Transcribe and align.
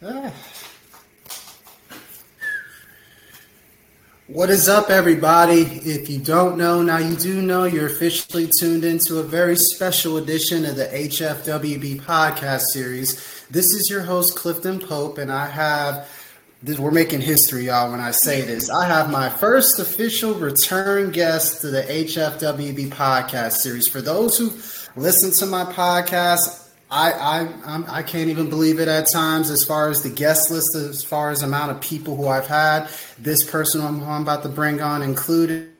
What 4.26 4.48
is 4.48 4.68
up, 4.68 4.88
everybody? 4.90 5.60
If 5.60 6.08
you 6.08 6.20
don't 6.20 6.56
know, 6.56 6.82
now 6.82 6.98
you 6.98 7.16
do 7.16 7.42
know 7.42 7.64
you're 7.64 7.88
officially 7.88 8.48
tuned 8.60 8.84
into 8.84 9.18
a 9.18 9.24
very 9.24 9.56
special 9.56 10.16
edition 10.16 10.64
of 10.64 10.76
the 10.76 10.86
HFWB 10.86 12.00
podcast 12.02 12.62
series. 12.72 13.44
This 13.50 13.66
is 13.66 13.88
your 13.90 14.02
host, 14.02 14.36
Clifton 14.36 14.78
Pope, 14.78 15.18
and 15.18 15.30
I 15.30 15.46
have 15.46 16.08
this, 16.62 16.78
we're 16.78 16.92
making 16.92 17.20
history, 17.20 17.66
y'all, 17.66 17.90
when 17.90 18.00
I 18.00 18.12
say 18.12 18.40
this. 18.40 18.70
I 18.70 18.86
have 18.86 19.10
my 19.10 19.28
first 19.28 19.78
official 19.80 20.34
return 20.34 21.10
guest 21.10 21.60
to 21.62 21.70
the 21.70 21.82
HFWB 21.82 22.88
podcast 22.90 23.54
series. 23.54 23.88
For 23.88 24.00
those 24.00 24.38
who 24.38 24.50
listen 24.96 25.32
to 25.40 25.46
my 25.46 25.64
podcast, 25.64 26.59
I 26.90 27.12
I 27.12 27.48
I'm, 27.64 27.84
I 27.88 28.02
can 28.02 28.22
not 28.22 28.28
even 28.28 28.50
believe 28.50 28.80
it 28.80 28.88
at 28.88 29.06
times. 29.12 29.50
As 29.50 29.64
far 29.64 29.88
as 29.88 30.02
the 30.02 30.10
guest 30.10 30.50
list, 30.50 30.74
as 30.74 31.04
far 31.04 31.30
as 31.30 31.42
amount 31.42 31.70
of 31.70 31.80
people 31.80 32.16
who 32.16 32.28
I've 32.28 32.46
had, 32.46 32.88
this 33.18 33.48
person 33.48 33.80
who 33.80 34.04
I'm 34.04 34.22
about 34.22 34.42
to 34.42 34.48
bring 34.48 34.80
on 34.80 35.02
included. 35.02 35.70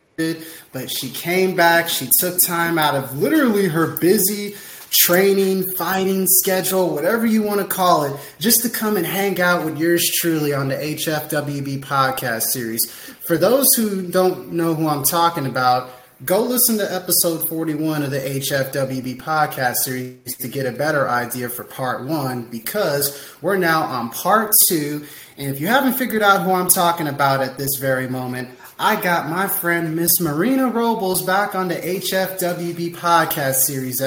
But 0.73 0.91
she 0.91 1.11
came 1.11 1.57
back. 1.57 1.89
She 1.89 2.09
took 2.19 2.39
time 2.41 2.79
out 2.79 2.95
of 2.95 3.19
literally 3.19 3.69
her 3.69 3.97
busy 3.97 4.55
training, 4.91 5.65
fighting 5.77 6.27
schedule, 6.27 6.91
whatever 6.91 7.25
you 7.25 7.43
want 7.43 7.61
to 7.61 7.67
call 7.67 8.05
it, 8.05 8.15
just 8.39 8.63
to 8.63 8.69
come 8.69 8.97
and 8.97 9.07
hang 9.07 9.41
out 9.41 9.65
with 9.65 9.79
yours 9.79 10.05
truly 10.21 10.53
on 10.53 10.69
the 10.69 10.75
HFWB 10.75 11.83
podcast 11.83 12.43
series. 12.43 12.85
For 13.27 13.39
those 13.39 13.67
who 13.77 14.03
don't 14.03 14.53
know 14.53 14.75
who 14.75 14.89
I'm 14.89 15.05
talking 15.05 15.47
about, 15.47 15.91
go 16.25 16.43
listen 16.43 16.77
to 16.77 16.95
episode 16.95 17.49
41 17.49 18.03
of 18.03 18.11
the 18.11 18.19
HFWB 18.19 19.23
podcast 19.23 19.77
series 19.85 20.37
to 20.37 20.49
get 20.49 20.67
a 20.67 20.73
better 20.73 21.09
idea 21.09 21.49
for 21.49 21.65
part 21.65 22.05
one 22.05 22.43
because 22.45 23.35
we're 23.41 23.57
now 23.57 23.83
on 23.83 24.11
part 24.11 24.53
two. 24.69 25.07
And 25.39 25.55
if 25.55 25.61
you 25.61 25.69
haven't 25.69 25.95
figured 25.95 26.23
out 26.23 26.43
who 26.43 26.53
I'm 26.53 26.69
talking 26.69 27.09
about 27.09 27.41
at 27.41 27.57
this 27.57 27.77
very 27.79 28.07
moment, 28.07 28.51
I 28.79 29.01
got 29.01 29.31
my 29.31 29.49
friend 29.49 29.97
Miss 29.97 30.21
Marina 30.21 30.69
Robles 30.69 31.23
back 31.23 31.55
on 31.55 31.69
the 31.69 31.77
HFWB 31.77 32.97
podcast 32.97 33.61
series. 33.61 34.03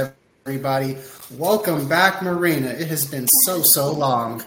Everybody, 0.46 0.98
welcome 1.32 1.88
back, 1.90 2.22
Marina. 2.22 2.68
It 2.68 2.90
has 2.90 3.08
been 3.08 3.28
so, 3.46 3.64
so 3.64 3.92
long. 3.92 4.44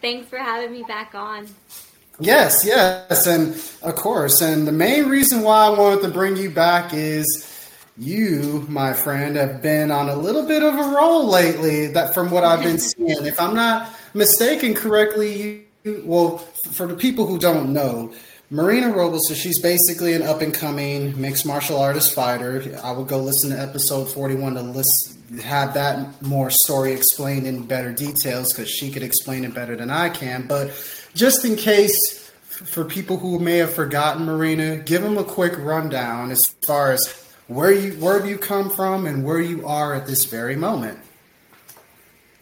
Thanks 0.00 0.26
for 0.28 0.38
having 0.38 0.72
me 0.72 0.84
back 0.88 1.14
on. 1.14 1.48
Yes, 2.22 2.64
yes, 2.64 3.26
and 3.26 3.54
of 3.82 3.96
course. 3.96 4.40
And 4.40 4.66
the 4.66 4.72
main 4.72 5.08
reason 5.08 5.42
why 5.42 5.66
I 5.66 5.70
wanted 5.70 6.02
to 6.02 6.08
bring 6.08 6.36
you 6.36 6.50
back 6.50 6.94
is 6.94 7.48
you, 7.96 8.64
my 8.68 8.92
friend, 8.92 9.34
have 9.36 9.60
been 9.60 9.90
on 9.90 10.08
a 10.08 10.14
little 10.14 10.46
bit 10.46 10.62
of 10.62 10.74
a 10.74 10.94
roll 10.94 11.26
lately. 11.26 11.88
That 11.88 12.14
from 12.14 12.30
what 12.30 12.44
I've 12.44 12.62
been 12.62 12.78
seeing, 12.78 13.26
if 13.26 13.40
I'm 13.40 13.54
not 13.54 13.92
mistaken 14.14 14.74
correctly, 14.74 15.66
you, 15.84 16.02
well, 16.04 16.38
for 16.72 16.86
the 16.86 16.94
people 16.94 17.26
who 17.26 17.38
don't 17.38 17.72
know, 17.72 18.12
Marina 18.50 18.92
Robles, 18.92 19.26
so 19.28 19.34
she's 19.34 19.58
basically 19.60 20.12
an 20.12 20.22
up 20.22 20.42
and 20.42 20.52
coming 20.52 21.18
mixed 21.18 21.46
martial 21.46 21.80
artist 21.80 22.14
fighter. 22.14 22.78
I 22.84 22.92
will 22.92 23.06
go 23.06 23.18
listen 23.18 23.50
to 23.50 23.58
episode 23.58 24.10
41 24.10 24.54
to 24.54 24.60
list, 24.62 25.16
have 25.42 25.72
that 25.74 26.20
more 26.22 26.50
story 26.50 26.92
explained 26.92 27.46
in 27.46 27.64
better 27.64 27.92
details 27.92 28.52
because 28.52 28.70
she 28.70 28.90
could 28.90 29.02
explain 29.02 29.44
it 29.44 29.54
better 29.54 29.74
than 29.74 29.90
I 29.90 30.10
can. 30.10 30.46
But 30.46 30.70
just 31.14 31.44
in 31.44 31.56
case 31.56 32.30
for 32.48 32.84
people 32.84 33.16
who 33.16 33.38
may 33.38 33.58
have 33.58 33.72
forgotten 33.72 34.24
Marina, 34.24 34.76
give 34.76 35.02
them 35.02 35.18
a 35.18 35.24
quick 35.24 35.56
rundown 35.58 36.30
as 36.30 36.44
far 36.62 36.92
as 36.92 37.00
where 37.48 37.72
you 37.72 37.92
where 37.94 38.24
you 38.24 38.38
come 38.38 38.70
from 38.70 39.06
and 39.06 39.24
where 39.24 39.40
you 39.40 39.66
are 39.66 39.94
at 39.94 40.06
this 40.06 40.24
very 40.24 40.56
moment. 40.56 40.98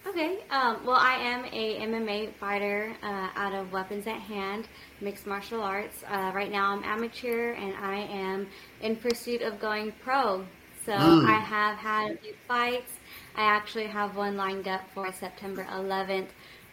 Okay. 0.06 0.40
Um, 0.50 0.84
well, 0.84 0.96
I 0.96 1.14
am 1.14 1.44
a 1.52 1.80
MMA 1.80 2.34
fighter 2.34 2.92
uh, 3.02 3.28
out 3.36 3.54
of 3.54 3.72
Weapons 3.72 4.06
at 4.08 4.18
Hand, 4.18 4.66
mixed 5.00 5.26
martial 5.26 5.62
arts. 5.62 6.02
Uh, 6.08 6.32
right 6.34 6.50
now, 6.50 6.72
I'm 6.72 6.82
amateur 6.82 7.52
and 7.52 7.74
I 7.76 8.00
am 8.00 8.48
in 8.82 8.96
pursuit 8.96 9.42
of 9.42 9.60
going 9.60 9.92
pro. 10.02 10.44
So 10.84 10.92
mm. 10.92 11.28
I 11.28 11.38
have 11.38 11.76
had 11.76 12.12
a 12.12 12.16
few 12.16 12.34
fights. 12.48 12.92
I 13.36 13.42
actually 13.42 13.86
have 13.86 14.16
one 14.16 14.36
lined 14.36 14.66
up 14.66 14.82
for 14.92 15.12
September 15.12 15.64
11th 15.70 16.28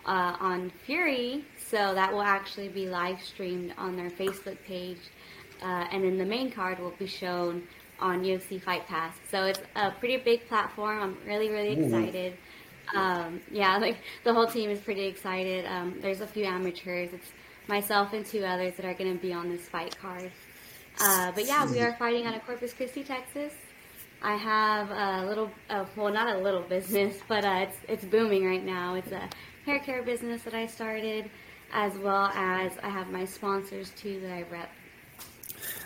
uh, 0.07 0.35
on 0.39 0.71
Fury 0.85 1.45
so 1.69 1.93
that 1.93 2.11
will 2.13 2.21
actually 2.21 2.69
be 2.69 2.87
live 2.87 3.21
streamed 3.21 3.73
on 3.77 3.95
their 3.95 4.09
Facebook 4.09 4.57
page. 4.65 4.99
Uh, 5.61 5.85
and 5.91 6.03
then 6.03 6.17
the 6.17 6.25
main 6.25 6.51
card 6.51 6.79
will 6.79 6.93
be 6.97 7.07
shown 7.07 7.63
on 7.99 8.23
UFC 8.23 8.61
Fight 8.61 8.87
Pass. 8.87 9.15
So 9.29 9.45
it's 9.45 9.59
a 9.75 9.91
pretty 9.91 10.17
big 10.17 10.47
platform. 10.47 11.01
I'm 11.01 11.17
really, 11.25 11.49
really 11.49 11.73
excited. 11.73 12.37
Um, 12.95 13.41
yeah, 13.51 13.77
like 13.81 13.97
the 14.23 14.33
whole 14.33 14.47
team 14.47 14.69
is 14.69 14.79
pretty 14.79 15.05
excited. 15.05 15.65
Um, 15.65 15.97
there's 16.01 16.21
a 16.21 16.27
few 16.27 16.45
amateurs. 16.45 17.09
It's 17.11 17.31
myself 17.67 18.13
and 18.13 18.25
two 18.25 18.45
others 18.45 18.75
that 18.75 18.85
are 18.85 18.93
going 18.93 19.13
to 19.13 19.21
be 19.21 19.33
on 19.33 19.49
this 19.49 19.67
fight 19.67 19.97
card. 19.97 20.31
Uh, 20.99 21.31
but 21.33 21.45
yeah, 21.45 21.69
we 21.69 21.79
are 21.79 21.95
fighting 21.97 22.25
out 22.25 22.35
of 22.35 22.45
Corpus 22.45 22.73
Christi, 22.73 23.03
Texas. 23.03 23.53
I 24.21 24.35
have 24.35 24.89
a 24.89 25.27
little, 25.27 25.51
uh, 25.69 25.85
well, 25.95 26.11
not 26.11 26.35
a 26.35 26.39
little 26.39 26.61
business, 26.69 27.17
but 27.27 27.43
uh, 27.43 27.65
it's 27.67 27.77
it's 27.87 28.05
booming 28.05 28.45
right 28.45 28.63
now. 28.63 28.95
It's 28.95 29.11
a 29.11 29.27
hair 29.65 29.79
care 29.79 30.01
business 30.01 30.43
that 30.43 30.53
I 30.53 30.65
started 30.65 31.29
as 31.73 31.97
well 31.97 32.31
as 32.33 32.71
I 32.83 32.89
have 32.89 33.09
my 33.11 33.25
sponsors 33.25 33.91
too 33.91 34.19
that 34.21 34.31
I 34.31 34.43
rep. 34.51 34.69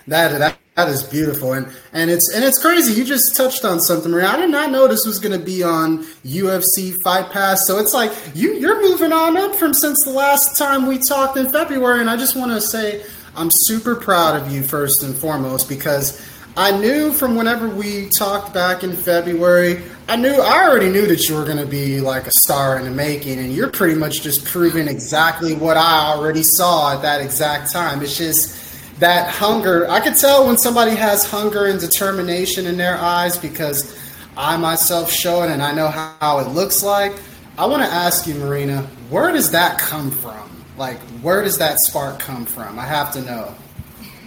That 0.07 0.37
that 0.39 0.57
that 0.75 0.89
is 0.89 1.03
beautiful, 1.03 1.53
and 1.53 1.67
and 1.93 2.09
it's 2.09 2.33
and 2.33 2.43
it's 2.43 2.59
crazy. 2.59 2.93
You 2.93 3.05
just 3.05 3.35
touched 3.35 3.65
on 3.65 3.79
something, 3.79 4.11
Maria. 4.11 4.27
I 4.27 4.37
did 4.37 4.49
not 4.49 4.71
know 4.71 4.87
this 4.87 5.05
was 5.05 5.19
going 5.19 5.37
to 5.37 5.45
be 5.45 5.63
on 5.63 6.03
UFC 6.25 6.95
Fight 7.03 7.29
Pass. 7.29 7.67
So 7.67 7.77
it's 7.77 7.93
like 7.93 8.11
you 8.33 8.53
you're 8.53 8.81
moving 8.81 9.11
on 9.11 9.37
up 9.37 9.55
from 9.55 9.73
since 9.73 9.97
the 10.05 10.11
last 10.11 10.57
time 10.57 10.87
we 10.87 10.97
talked 10.97 11.37
in 11.37 11.49
February, 11.49 11.99
and 11.99 12.09
I 12.09 12.17
just 12.17 12.35
want 12.35 12.51
to 12.51 12.61
say 12.61 13.03
I'm 13.35 13.49
super 13.51 13.95
proud 13.95 14.41
of 14.41 14.51
you 14.51 14.63
first 14.63 15.03
and 15.03 15.15
foremost 15.15 15.69
because 15.69 16.25
I 16.57 16.77
knew 16.77 17.13
from 17.13 17.35
whenever 17.35 17.69
we 17.69 18.09
talked 18.09 18.53
back 18.53 18.83
in 18.83 18.93
February, 18.93 19.81
I 20.11 20.17
knew 20.17 20.41
I 20.41 20.67
already 20.67 20.89
knew 20.89 21.07
that 21.07 21.29
you 21.29 21.35
were 21.35 21.45
going 21.45 21.55
to 21.55 21.66
be 21.66 22.01
like 22.01 22.27
a 22.27 22.31
star 22.44 22.77
in 22.77 22.83
the 22.83 22.91
making, 22.91 23.39
and 23.39 23.53
you're 23.53 23.69
pretty 23.69 23.95
much 23.95 24.22
just 24.22 24.44
proving 24.44 24.89
exactly 24.89 25.55
what 25.55 25.77
I 25.77 26.07
already 26.07 26.44
saw 26.44 26.94
at 26.94 27.01
that 27.03 27.22
exact 27.22 27.72
time. 27.72 28.01
It's 28.01 28.17
just 28.17 28.99
that 28.99 29.29
hunger. 29.29 29.89
I 29.89 30.01
could 30.01 30.17
tell 30.17 30.47
when 30.47 30.57
somebody 30.57 30.97
has 30.97 31.23
hunger 31.23 31.67
and 31.67 31.79
determination 31.79 32.66
in 32.66 32.75
their 32.75 32.97
eyes 32.97 33.38
because 33.38 33.97
I 34.35 34.57
myself 34.57 35.09
show 35.09 35.44
it 35.44 35.49
and 35.49 35.61
I 35.63 35.72
know 35.72 35.88
how, 35.88 36.13
how 36.19 36.39
it 36.39 36.49
looks 36.49 36.83
like. 36.83 37.13
I 37.57 37.66
want 37.66 37.81
to 37.81 37.88
ask 37.88 38.28
you, 38.28 38.33
Marina, 38.33 38.81
where 39.09 39.31
does 39.31 39.49
that 39.51 39.79
come 39.79 40.11
from? 40.11 40.66
Like, 40.75 40.99
where 41.22 41.41
does 41.41 41.57
that 41.59 41.79
spark 41.79 42.19
come 42.19 42.43
from? 42.43 42.78
I 42.78 42.85
have 42.85 43.13
to 43.13 43.22
know. 43.22 43.55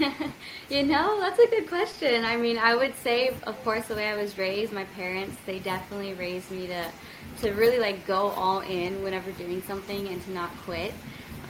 You 0.74 0.82
know, 0.82 1.20
that's 1.20 1.38
a 1.38 1.46
good 1.46 1.68
question. 1.68 2.24
I 2.24 2.36
mean, 2.36 2.58
I 2.58 2.74
would 2.74 2.96
say, 2.96 3.28
of 3.44 3.62
course, 3.62 3.86
the 3.86 3.94
way 3.94 4.08
I 4.08 4.16
was 4.16 4.36
raised, 4.36 4.72
my 4.72 4.82
parents, 4.82 5.36
they 5.46 5.60
definitely 5.60 6.14
raised 6.14 6.50
me 6.50 6.66
to, 6.66 6.90
to 7.42 7.52
really 7.52 7.78
like 7.78 8.04
go 8.08 8.30
all 8.30 8.58
in 8.58 9.00
whenever 9.04 9.30
doing 9.30 9.62
something 9.62 10.08
and 10.08 10.20
to 10.24 10.32
not 10.32 10.50
quit. 10.64 10.92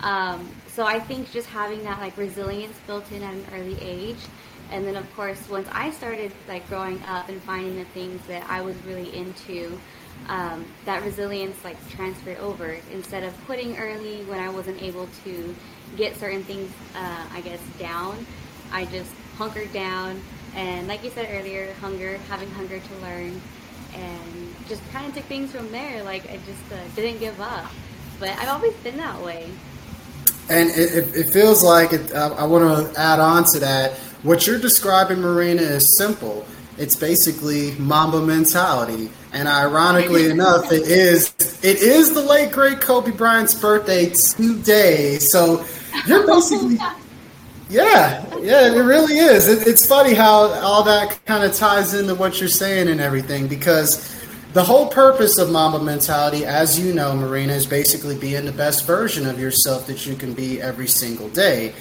Um, 0.03 0.47
so 0.67 0.85
I 0.85 1.01
think 1.01 1.33
just 1.33 1.49
having 1.49 1.83
that 1.85 2.01
like 2.01 2.19
resilience 2.19 2.79
built 2.87 3.11
in 3.13 3.23
at 3.23 3.33
an 3.33 3.47
early 3.55 3.81
age, 3.81 4.19
and 4.71 4.87
then 4.87 4.95
of 4.95 5.11
course 5.17 5.49
once 5.49 5.69
I 5.73 5.91
started 5.93 6.31
like 6.47 6.69
growing 6.69 7.03
up 7.05 7.31
and 7.31 7.43
finding 7.45 7.77
the 7.77 7.87
things 7.87 8.21
that 8.27 8.45
I 8.51 8.61
was 8.61 8.77
really 8.85 9.17
into, 9.17 9.81
um, 10.29 10.67
that 10.85 11.03
resilience 11.03 11.65
like 11.65 11.79
transferred 11.89 12.37
over. 12.41 12.77
Instead 12.93 13.25
of 13.25 13.33
quitting 13.47 13.79
early 13.79 14.23
when 14.25 14.39
I 14.39 14.51
wasn't 14.51 14.83
able 14.83 15.09
to 15.25 15.57
get 15.97 16.15
certain 16.17 16.45
things, 16.45 16.71
uh, 16.95 17.25
I 17.33 17.41
guess, 17.41 17.61
down 17.79 18.27
I 18.75 18.85
just 18.87 19.11
hunkered 19.39 19.73
down 19.73 20.21
and 20.55 20.87
like 20.87 21.03
you 21.03 21.11
said 21.11 21.29
earlier, 21.31 21.73
hunger, 21.75 22.19
having 22.29 22.51
hunger 22.51 22.79
to 22.79 22.95
learn 22.97 23.41
and 23.95 24.55
just 24.69 24.83
kind 24.93 25.07
of 25.07 25.15
took 25.15 25.25
things 25.25 25.53
from 25.53 25.71
there. 25.71 26.03
Like 26.03 26.29
I 26.31 26.39
just 26.39 26.73
uh, 26.73 26.77
didn't 26.95 27.21
give 27.21 27.41
up, 27.41 27.71
but 28.21 28.31
I've 28.31 28.49
always 28.49 28.75
been 28.75 28.97
that 28.97 29.21
way. 29.23 29.51
And 30.51 30.71
it, 30.71 31.17
it 31.17 31.31
feels 31.31 31.63
like 31.63 31.93
it, 31.93 32.13
uh, 32.13 32.35
I 32.37 32.45
want 32.45 32.93
to 32.93 33.01
add 33.01 33.19
on 33.19 33.45
to 33.53 33.61
that. 33.61 33.93
What 34.23 34.47
you're 34.47 34.59
describing, 34.59 35.21
Marina, 35.21 35.63
is 35.63 35.97
simple. 35.97 36.47
It's 36.77 36.97
basically 36.97 37.73
Mamba 37.73 38.21
mentality, 38.21 39.11
and 39.33 39.49
ironically 39.49 40.25
enough, 40.31 40.73
it 40.73 40.83
is 40.83 41.33
it 41.63 41.79
is 41.79 42.13
the 42.15 42.21
late 42.21 42.51
great 42.53 42.81
Kobe 42.81 43.13
Bryant's 43.13 43.55
birthday 43.55 44.11
today. 44.11 45.19
So 45.19 45.65
you're 46.07 46.27
basically 46.27 46.79
yeah, 47.75 48.39
yeah, 48.39 48.73
it 48.73 48.79
really 48.79 49.19
is. 49.19 49.49
It, 49.49 49.67
it's 49.67 49.87
funny 49.87 50.15
how 50.15 50.53
all 50.61 50.85
that 50.85 51.25
kind 51.27 51.43
of 51.43 51.55
ties 51.55 51.93
into 51.93 52.15
what 52.15 52.39
you're 52.39 52.49
saying 52.49 52.89
and 52.89 53.01
everything 53.01 53.49
because 53.49 54.15
the 54.53 54.63
whole 54.63 54.87
purpose 54.87 55.39
of 55.39 55.51
Mamba 55.51 55.83
mentality, 55.83 56.45
as 56.45 56.79
you 56.79 56.95
know, 56.95 57.17
Marina, 57.17 57.53
is 57.53 57.67
basically 57.67 58.17
being 58.17 58.45
the 58.45 58.53
best 58.53 58.87
version 58.87 59.27
of 59.27 59.41
yourself 59.41 59.89
that 59.89 60.07
you 60.07 60.15
can 60.15 60.35
be 60.35 60.63
every 60.63 60.87
single 60.87 61.29
day. 61.31 61.75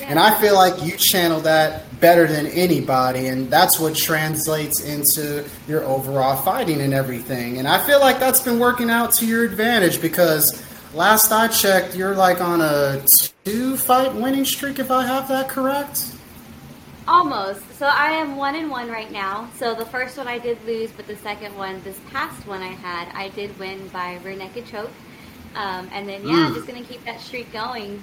And 0.00 0.18
I 0.18 0.40
feel 0.40 0.54
like 0.54 0.82
you 0.82 0.96
channel 0.96 1.40
that 1.40 2.00
better 2.00 2.26
than 2.26 2.46
anybody, 2.46 3.26
and 3.26 3.50
that's 3.50 3.78
what 3.78 3.94
translates 3.94 4.82
into 4.82 5.44
your 5.68 5.84
overall 5.84 6.36
fighting 6.36 6.80
and 6.80 6.94
everything. 6.94 7.58
And 7.58 7.68
I 7.68 7.84
feel 7.86 8.00
like 8.00 8.18
that's 8.18 8.40
been 8.40 8.58
working 8.58 8.88
out 8.88 9.12
to 9.14 9.26
your 9.26 9.44
advantage 9.44 10.00
because 10.00 10.64
last 10.94 11.30
I 11.30 11.48
checked, 11.48 11.94
you're 11.94 12.14
like 12.14 12.40
on 12.40 12.62
a 12.62 13.04
two 13.44 13.76
fight 13.76 14.14
winning 14.14 14.44
streak, 14.44 14.78
if 14.78 14.90
I 14.90 15.06
have 15.06 15.28
that 15.28 15.48
correct. 15.48 16.10
Almost. 17.06 17.78
So 17.78 17.86
I 17.86 18.12
am 18.12 18.36
one 18.36 18.54
and 18.54 18.70
one 18.70 18.88
right 18.88 19.12
now. 19.12 19.50
So 19.58 19.74
the 19.74 19.84
first 19.84 20.16
one 20.16 20.26
I 20.26 20.38
did 20.38 20.64
lose, 20.64 20.90
but 20.90 21.06
the 21.06 21.16
second 21.16 21.54
one, 21.56 21.82
this 21.82 21.98
past 22.10 22.46
one 22.46 22.62
I 22.62 22.68
had, 22.68 23.08
I 23.14 23.28
did 23.28 23.56
win 23.58 23.86
by 23.88 24.18
rear 24.24 24.36
naked 24.36 24.66
choke. 24.66 24.90
Um, 25.54 25.88
and 25.92 26.08
then 26.08 26.26
yeah, 26.26 26.48
mm. 26.48 26.54
just 26.54 26.66
gonna 26.66 26.82
keep 26.82 27.04
that 27.04 27.20
streak 27.20 27.52
going. 27.52 28.02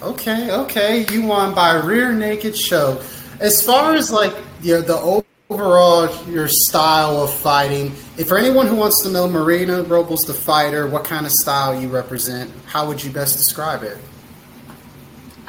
Okay, 0.00 0.50
okay, 0.50 1.04
you 1.12 1.26
won 1.26 1.54
by 1.54 1.74
rear 1.74 2.12
naked 2.12 2.54
choke. 2.54 3.04
As 3.40 3.60
far 3.60 3.94
as 3.94 4.12
like 4.12 4.34
you 4.62 4.74
know, 4.74 4.80
the 4.82 5.24
overall 5.50 6.26
your 6.26 6.46
style 6.48 7.22
of 7.22 7.34
fighting, 7.34 7.92
if 8.16 8.28
for 8.28 8.38
anyone 8.38 8.68
who 8.68 8.76
wants 8.76 9.02
to 9.02 9.10
know 9.10 9.28
Marina 9.28 9.82
Robles 9.82 10.22
the 10.22 10.32
fighter, 10.32 10.86
what 10.86 11.04
kind 11.04 11.26
of 11.26 11.32
style 11.32 11.78
you 11.78 11.88
represent, 11.88 12.50
how 12.66 12.86
would 12.86 13.02
you 13.02 13.10
best 13.10 13.36
describe 13.36 13.82
it? 13.82 13.98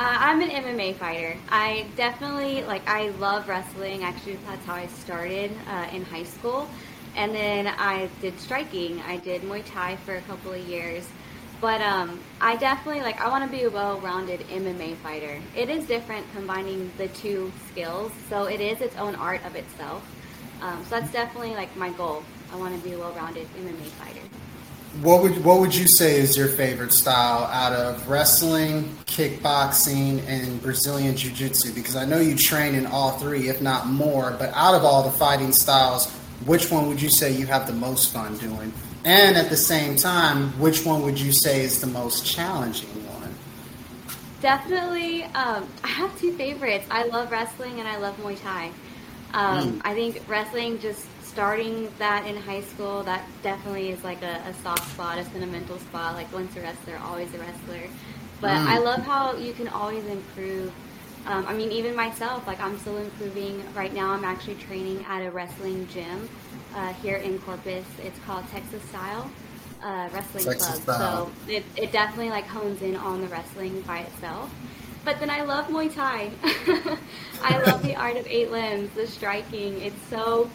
Uh, 0.02 0.18
I'm 0.18 0.42
an 0.42 0.50
MMA 0.50 0.96
fighter. 0.96 1.38
I 1.50 1.86
definitely 1.96 2.64
like. 2.64 2.82
I 2.90 3.10
love 3.20 3.48
wrestling. 3.48 4.04
Actually, 4.04 4.40
that's 4.48 4.66
how 4.66 4.74
I 4.74 4.88
started 4.88 5.52
uh, 5.68 5.86
in 5.94 6.04
high 6.04 6.24
school, 6.24 6.68
and 7.16 7.36
then 7.36 7.68
I 7.68 8.10
did 8.20 8.40
striking. 8.40 9.00
I 9.02 9.18
did 9.18 9.44
Muay 9.44 9.64
Thai 9.64 9.98
for 9.98 10.16
a 10.16 10.22
couple 10.22 10.54
of 10.54 10.68
years, 10.68 11.08
but 11.62 11.82
um, 11.82 12.20
I 12.42 12.56
definitely 12.56 13.04
like. 13.04 13.22
I 13.22 13.30
want 13.30 13.46
to 13.46 13.56
be 13.56 13.66
a 13.66 13.70
well-rounded 13.70 14.40
MMA 14.50 14.96
fighter. 14.96 15.40
It 15.56 15.70
is 15.70 15.86
different 15.86 16.26
combining 16.34 16.92
the 16.98 17.10
two 17.10 17.52
skills, 17.70 18.12
so 18.28 18.46
it 18.46 18.60
is 18.60 18.82
its 18.82 18.96
own 18.96 19.14
art 19.14 19.46
of 19.46 19.56
itself. 19.56 20.04
Um, 20.64 20.84
so 20.86 21.00
that's 21.00 21.12
definitely 21.12 21.54
like 21.54 21.78
my 21.78 21.92
goal. 21.92 22.24
I 22.52 22.56
want 22.56 22.76
to 22.76 22.82
be 22.84 22.96
a 22.96 22.98
well-rounded 22.98 23.48
MMA 23.56 23.90
fighter. 24.02 24.21
What 25.00 25.24
would 25.24 25.46
what 25.46 25.62
would 25.62 25.74
you 25.74 25.88
say 25.88 26.20
is 26.20 26.36
your 26.36 26.50
favorite 26.50 26.92
style 26.92 27.46
out 27.46 27.72
of 27.72 28.10
wrestling, 28.10 28.94
kickboxing, 29.06 30.22
and 30.28 30.62
Brazilian 30.62 31.16
Jiu 31.16 31.32
Jitsu? 31.32 31.74
Because 31.74 31.96
I 31.96 32.04
know 32.04 32.20
you 32.20 32.36
train 32.36 32.76
in 32.76 32.86
all 32.86 33.12
three, 33.12 33.48
if 33.48 33.62
not 33.62 33.88
more. 33.88 34.36
But 34.38 34.52
out 34.54 34.76
of 34.76 34.84
all 34.84 35.04
the 35.04 35.18
fighting 35.18 35.54
styles, 35.54 36.12
which 36.46 36.70
one 36.70 36.90
would 36.90 37.02
you 37.02 37.10
say 37.10 37.32
you 37.32 37.46
have 37.46 37.68
the 37.68 37.74
most 37.74 38.12
fun 38.12 38.38
doing? 38.38 38.74
And 39.06 39.38
at 39.38 39.50
the 39.50 39.58
same 39.58 39.96
time, 39.96 40.50
which 40.60 40.86
one 40.86 41.04
would 41.04 41.20
you 41.20 41.32
say 41.32 41.62
is 41.62 41.80
the 41.80 41.88
most 41.88 42.26
challenging 42.26 42.90
one? 43.08 43.34
Definitely, 44.42 45.24
um, 45.24 45.70
I 45.86 45.88
have 45.88 46.20
two 46.20 46.34
favorites. 46.34 46.86
I 46.92 47.06
love 47.06 47.32
wrestling 47.32 47.80
and 47.80 47.88
I 47.88 47.98
love 47.98 48.18
Muay 48.18 48.40
Thai. 48.42 48.72
Um, 49.34 49.80
mm. 49.80 49.82
I 49.86 49.94
think 49.94 50.22
wrestling 50.28 50.80
just 50.80 51.06
starting 51.32 51.90
that 51.98 52.26
in 52.26 52.36
high 52.36 52.62
school, 52.62 53.04
that 53.04 53.24
definitely 53.42 53.90
is 53.90 54.04
like 54.04 54.22
a, 54.22 54.42
a 54.48 54.54
soft 54.62 54.90
spot, 54.92 55.18
a 55.18 55.24
sentimental 55.26 55.80
spot. 55.80 56.16
Like 56.16 56.32
once 56.34 56.56
a 56.56 56.62
wrestler, 56.62 56.98
always 57.04 57.34
a 57.34 57.40
wrestler. 57.40 57.84
But 58.40 58.58
mm. 58.58 58.68
I 58.68 58.80
love 58.80 59.02
how 59.02 59.36
you 59.36 59.54
can 59.54 59.68
always 59.68 60.06
improve. 60.06 60.72
Um, 61.26 61.46
I 61.48 61.54
mean, 61.54 61.72
even 61.72 61.96
myself, 61.96 62.48
like 62.48 62.60
I'm 62.60 62.78
still 62.80 62.98
improving. 62.98 63.64
Right 63.74 63.94
now, 63.94 64.12
I'm 64.12 64.26
actually 64.26 64.56
training 64.56 65.06
at 65.08 65.22
a 65.22 65.32
wrestling 65.32 65.88
gym 65.88 66.28
uh, 66.76 66.94
here 66.94 67.18
in 67.18 67.40
Corpus. 67.40 67.86
It's 68.04 68.20
called 68.26 68.48
Texas 68.50 68.84
Style 68.90 69.30
uh, 69.84 70.10
Wrestling 70.14 70.46
Texas 70.46 70.80
Club. 70.80 70.98
Style. 70.98 71.26
So 71.26 71.52
it, 71.52 71.64
it 71.76 71.92
definitely 71.92 72.30
like 72.30 72.46
hones 72.46 72.82
in 72.82 72.96
on 72.96 73.22
the 73.22 73.28
wrestling 73.28 73.82
by 73.82 74.00
itself. 74.00 74.54
But 75.04 75.20
then 75.20 75.30
I 75.30 75.42
love 75.42 75.68
Muay 75.68 75.94
Thai. 75.94 76.30
I 77.42 77.58
love 77.64 77.82
the 77.82 77.96
art 77.96 78.18
of 78.18 78.28
eight 78.28 78.52
limbs, 78.52 78.94
the 78.96 79.08
striking. 79.08 79.82
It's 79.82 80.00
so 80.10 80.50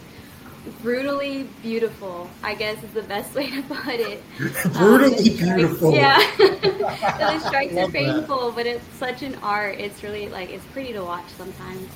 brutally 0.81 1.43
beautiful. 1.61 2.29
I 2.43 2.55
guess 2.55 2.81
is 2.83 2.91
the 2.91 3.03
best 3.03 3.33
way 3.35 3.49
to 3.49 3.61
put 3.63 3.99
it. 3.99 4.23
brutally 4.73 5.31
um, 5.31 5.37
beautiful. 5.37 5.93
Yeah, 5.93 6.17
the 6.37 7.39
strikes 7.39 7.75
are 7.75 7.89
painful, 7.89 8.47
that. 8.47 8.55
but 8.55 8.65
it's 8.65 8.85
such 8.97 9.21
an 9.21 9.35
art. 9.43 9.79
It's 9.79 10.03
really 10.03 10.29
like 10.29 10.49
it's 10.49 10.65
pretty 10.65 10.93
to 10.93 11.03
watch 11.03 11.27
sometimes. 11.37 11.89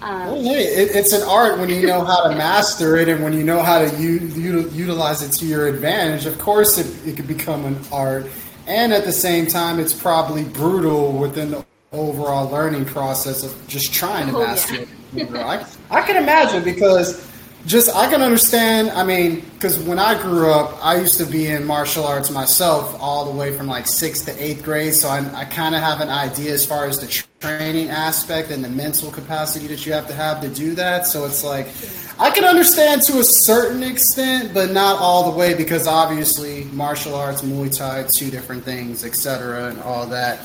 Um, 0.00 0.26
well, 0.26 0.42
hey, 0.42 0.62
it, 0.64 0.94
it's 0.94 1.12
an 1.12 1.28
art 1.28 1.58
when 1.58 1.68
you 1.68 1.86
know 1.86 2.04
how 2.04 2.28
to 2.28 2.36
master 2.36 2.96
it 2.96 3.08
and 3.08 3.22
when 3.22 3.32
you 3.32 3.42
know 3.42 3.60
how 3.62 3.80
to 3.80 4.00
u- 4.00 4.30
u- 4.36 4.70
utilize 4.72 5.22
it 5.22 5.32
to 5.38 5.46
your 5.46 5.66
advantage. 5.66 6.24
Of 6.24 6.38
course, 6.38 6.78
it, 6.78 7.08
it 7.08 7.16
could 7.16 7.26
become 7.26 7.64
an 7.64 7.80
art, 7.90 8.26
and 8.66 8.92
at 8.92 9.04
the 9.04 9.12
same 9.12 9.46
time, 9.46 9.80
it's 9.80 9.92
probably 9.92 10.44
brutal 10.44 11.12
within 11.12 11.50
the 11.50 11.64
overall 11.92 12.48
learning 12.50 12.84
process 12.84 13.42
of 13.42 13.66
just 13.66 13.92
trying 13.92 14.28
to 14.28 14.36
oh, 14.36 14.40
master 14.40 14.86
yeah. 15.12 15.24
it. 15.24 15.34
I, 15.34 15.66
I 15.90 16.02
can 16.02 16.16
imagine 16.16 16.62
because 16.62 17.27
just 17.68 17.94
I 17.94 18.10
can 18.10 18.22
understand. 18.22 18.90
I 18.90 19.04
mean, 19.04 19.44
because 19.54 19.78
when 19.78 19.98
I 19.98 20.20
grew 20.20 20.50
up, 20.50 20.82
I 20.84 20.96
used 20.96 21.18
to 21.18 21.26
be 21.26 21.46
in 21.46 21.64
martial 21.64 22.04
arts 22.04 22.30
myself, 22.30 22.96
all 22.98 23.26
the 23.30 23.38
way 23.38 23.56
from 23.56 23.66
like 23.66 23.86
sixth 23.86 24.24
to 24.24 24.42
eighth 24.42 24.64
grade. 24.64 24.94
So 24.94 25.08
I, 25.08 25.18
I 25.34 25.44
kind 25.44 25.74
of 25.74 25.82
have 25.82 26.00
an 26.00 26.08
idea 26.08 26.52
as 26.52 26.64
far 26.64 26.86
as 26.86 26.98
the 26.98 27.06
training 27.40 27.90
aspect 27.90 28.50
and 28.50 28.64
the 28.64 28.70
mental 28.70 29.10
capacity 29.10 29.66
that 29.66 29.84
you 29.84 29.92
have 29.92 30.06
to 30.08 30.14
have 30.14 30.40
to 30.40 30.48
do 30.48 30.74
that. 30.76 31.06
So 31.06 31.26
it's 31.26 31.44
like 31.44 31.68
I 32.18 32.30
can 32.30 32.44
understand 32.44 33.02
to 33.02 33.20
a 33.20 33.24
certain 33.24 33.82
extent, 33.82 34.54
but 34.54 34.70
not 34.70 34.98
all 34.98 35.30
the 35.30 35.36
way 35.36 35.52
because 35.52 35.86
obviously 35.86 36.64
martial 36.72 37.14
arts, 37.14 37.42
Muay 37.42 37.76
Thai, 37.76 38.06
two 38.16 38.30
different 38.30 38.64
things, 38.64 39.04
etc., 39.04 39.68
and 39.68 39.80
all 39.82 40.06
that. 40.06 40.40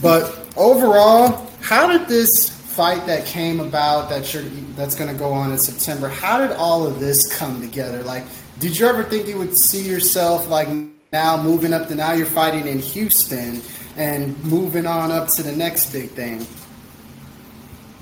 But 0.00 0.48
overall, 0.56 1.48
how 1.60 1.86
did 1.86 2.08
this 2.08 2.61
fight 2.72 3.04
that 3.06 3.26
came 3.26 3.60
about 3.60 4.08
that 4.08 4.32
you're 4.32 4.42
that's 4.76 4.94
going 4.94 5.10
to 5.12 5.18
go 5.18 5.32
on 5.32 5.52
in 5.52 5.58
September. 5.58 6.08
How 6.08 6.38
did 6.38 6.52
all 6.56 6.86
of 6.86 7.00
this 7.00 7.36
come 7.36 7.60
together? 7.60 8.02
Like, 8.02 8.24
did 8.58 8.78
you 8.78 8.86
ever 8.86 9.02
think 9.02 9.28
you 9.28 9.38
would 9.38 9.56
see 9.56 9.82
yourself 9.82 10.48
like 10.48 10.68
now 11.12 11.42
moving 11.42 11.74
up 11.74 11.88
to 11.88 11.94
now 11.94 12.12
you're 12.12 12.26
fighting 12.26 12.66
in 12.66 12.78
Houston 12.78 13.60
and 13.96 14.42
moving 14.44 14.86
on 14.86 15.10
up 15.10 15.28
to 15.28 15.42
the 15.42 15.52
next 15.52 15.92
big 15.92 16.10
thing? 16.10 16.46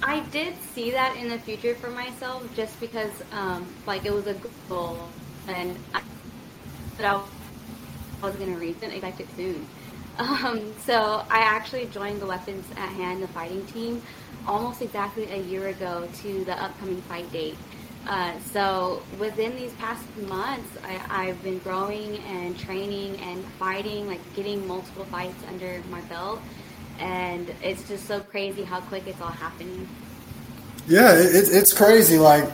I 0.02 0.20
did 0.30 0.54
see 0.74 0.92
that 0.92 1.16
in 1.16 1.28
the 1.28 1.38
future 1.38 1.74
for 1.74 1.90
myself, 1.90 2.48
just 2.54 2.78
because 2.80 3.12
um, 3.32 3.66
like 3.86 4.04
it 4.04 4.12
was 4.12 4.26
a 4.26 4.36
goal, 4.68 5.08
and 5.48 5.76
I, 5.92 6.02
but 6.96 7.06
I 7.06 7.22
was 8.22 8.36
going 8.36 8.54
to 8.54 8.60
reach 8.60 8.76
it, 8.82 8.92
expect 8.92 9.20
it 9.20 9.28
soon. 9.36 9.66
Um, 10.18 10.74
so 10.84 11.24
I 11.30 11.38
actually 11.38 11.86
joined 11.86 12.20
the 12.20 12.26
Weapons 12.26 12.66
at 12.72 12.90
Hand, 12.90 13.22
the 13.22 13.28
fighting 13.28 13.64
team, 13.66 14.02
almost 14.46 14.82
exactly 14.82 15.30
a 15.30 15.38
year 15.38 15.68
ago 15.68 16.08
to 16.22 16.44
the 16.44 16.62
upcoming 16.62 17.00
fight 17.02 17.30
date. 17.32 17.56
Uh, 18.06 18.38
so 18.52 19.02
within 19.18 19.54
these 19.56 19.72
past 19.74 20.04
months, 20.26 20.68
I, 20.84 21.26
have 21.26 21.42
been 21.42 21.58
growing 21.58 22.16
and 22.18 22.58
training 22.58 23.16
and 23.20 23.44
fighting, 23.58 24.06
like 24.06 24.20
getting 24.34 24.66
multiple 24.66 25.04
fights 25.04 25.36
under 25.48 25.82
my 25.90 26.00
belt, 26.02 26.40
and 26.98 27.52
it's 27.62 27.86
just 27.86 28.06
so 28.06 28.20
crazy 28.20 28.64
how 28.64 28.80
quick 28.80 29.06
it's 29.06 29.20
all 29.20 29.28
happening. 29.28 29.86
Yeah, 30.86 31.12
it, 31.14 31.48
it's 31.50 31.72
crazy. 31.74 32.18
Like 32.18 32.50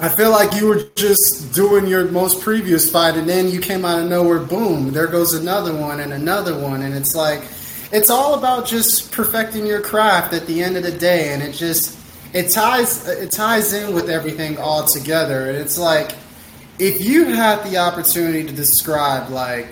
I 0.00 0.08
feel 0.08 0.32
like 0.32 0.60
you 0.60 0.66
were 0.66 0.82
just 0.96 1.54
doing 1.54 1.86
your 1.86 2.06
most 2.06 2.42
previous 2.42 2.90
fight, 2.90 3.16
and 3.16 3.28
then 3.28 3.48
you 3.48 3.60
came 3.60 3.84
out 3.84 4.02
of 4.02 4.10
nowhere. 4.10 4.40
Boom! 4.40 4.90
There 4.90 5.06
goes 5.06 5.34
another 5.34 5.74
one 5.74 6.00
and 6.00 6.12
another 6.12 6.58
one, 6.58 6.82
and 6.82 6.94
it's 6.94 7.14
like 7.14 7.42
it's 7.94 8.10
all 8.10 8.34
about 8.34 8.66
just 8.66 9.12
perfecting 9.12 9.64
your 9.64 9.80
craft 9.80 10.34
at 10.34 10.48
the 10.48 10.62
end 10.62 10.76
of 10.76 10.82
the 10.82 10.90
day, 10.90 11.32
and 11.32 11.40
it 11.40 11.52
just 11.52 11.96
it 12.32 12.50
ties 12.50 13.06
it 13.06 13.30
ties 13.30 13.72
in 13.72 13.94
with 13.94 14.10
everything 14.10 14.58
all 14.58 14.84
together. 14.84 15.48
And 15.48 15.56
it's 15.56 15.78
like 15.78 16.16
if 16.80 17.00
you 17.00 17.26
had 17.26 17.62
the 17.62 17.78
opportunity 17.78 18.44
to 18.44 18.52
describe 18.52 19.30
like 19.30 19.66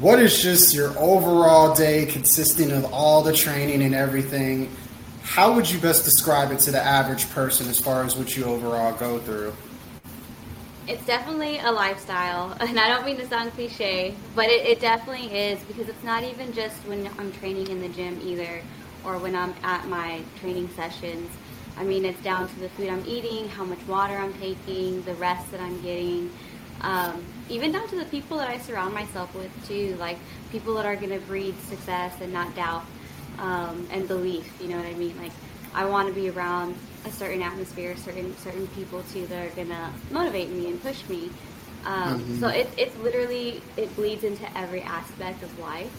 what 0.00 0.18
is 0.18 0.42
just 0.42 0.74
your 0.74 0.90
overall 0.98 1.72
day 1.72 2.06
consisting 2.06 2.72
of 2.72 2.92
all 2.92 3.22
the 3.22 3.32
training 3.32 3.82
and 3.82 3.94
everything, 3.94 4.68
how 5.22 5.52
would 5.52 5.70
you 5.70 5.78
best 5.78 6.04
describe 6.04 6.50
it 6.50 6.58
to 6.60 6.72
the 6.72 6.82
average 6.82 7.30
person 7.30 7.68
as 7.68 7.78
far 7.78 8.02
as 8.02 8.16
what 8.16 8.36
you 8.36 8.44
overall 8.44 8.92
go 8.92 9.20
through? 9.20 9.54
It's 10.88 11.04
definitely 11.04 11.58
a 11.58 11.70
lifestyle, 11.70 12.56
and 12.60 12.80
I 12.80 12.88
don't 12.88 13.04
mean 13.04 13.18
to 13.18 13.26
sound 13.26 13.52
cliche, 13.52 14.14
but 14.34 14.46
it, 14.46 14.64
it, 14.66 14.80
definitely 14.80 15.26
is 15.36 15.62
because 15.64 15.86
it's 15.86 16.02
not 16.02 16.24
even 16.24 16.50
just 16.54 16.76
when 16.86 17.06
I'm 17.18 17.30
training 17.32 17.68
in 17.68 17.82
the 17.82 17.90
gym 17.90 18.18
either, 18.24 18.62
or 19.04 19.18
when 19.18 19.36
I'm 19.36 19.54
at 19.62 19.86
my 19.86 20.22
training 20.40 20.70
sessions. 20.70 21.30
I 21.76 21.84
mean, 21.84 22.06
it's 22.06 22.20
down 22.22 22.48
to 22.48 22.60
the 22.60 22.70
food 22.70 22.88
I'm 22.88 23.04
eating, 23.06 23.50
how 23.50 23.64
much 23.64 23.86
water 23.86 24.16
I'm 24.16 24.32
taking, 24.40 25.02
the 25.02 25.14
rest 25.16 25.50
that 25.50 25.60
I'm 25.60 25.78
getting, 25.82 26.32
um, 26.80 27.22
even 27.50 27.70
down 27.70 27.86
to 27.88 27.96
the 27.96 28.06
people 28.06 28.38
that 28.38 28.48
I 28.48 28.56
surround 28.56 28.94
myself 28.94 29.34
with 29.34 29.50
too, 29.68 29.94
like 29.96 30.16
people 30.50 30.72
that 30.76 30.86
are 30.86 30.96
going 30.96 31.10
to 31.10 31.20
breed 31.26 31.54
success 31.68 32.14
and 32.22 32.32
not 32.32 32.56
doubt 32.56 32.86
um, 33.38 33.86
and 33.90 34.08
belief. 34.08 34.50
You 34.58 34.68
know 34.68 34.78
what 34.78 34.86
I 34.86 34.94
mean? 34.94 35.16
Like 35.20 35.32
I 35.74 35.84
want 35.86 36.08
to 36.08 36.14
be 36.14 36.30
around 36.30 36.74
a 37.04 37.10
certain 37.10 37.42
atmosphere, 37.42 37.96
certain 37.96 38.36
certain 38.38 38.66
people 38.68 39.02
too 39.12 39.26
that 39.26 39.46
are 39.46 39.54
gonna 39.54 39.92
motivate 40.10 40.50
me 40.50 40.68
and 40.68 40.82
push 40.82 41.06
me. 41.08 41.30
Um, 41.84 42.20
mm-hmm. 42.20 42.40
So 42.40 42.48
it, 42.48 42.68
it's 42.76 42.96
literally 42.98 43.62
it 43.76 43.94
bleeds 43.96 44.24
into 44.24 44.58
every 44.58 44.82
aspect 44.82 45.42
of 45.42 45.58
life. 45.58 45.90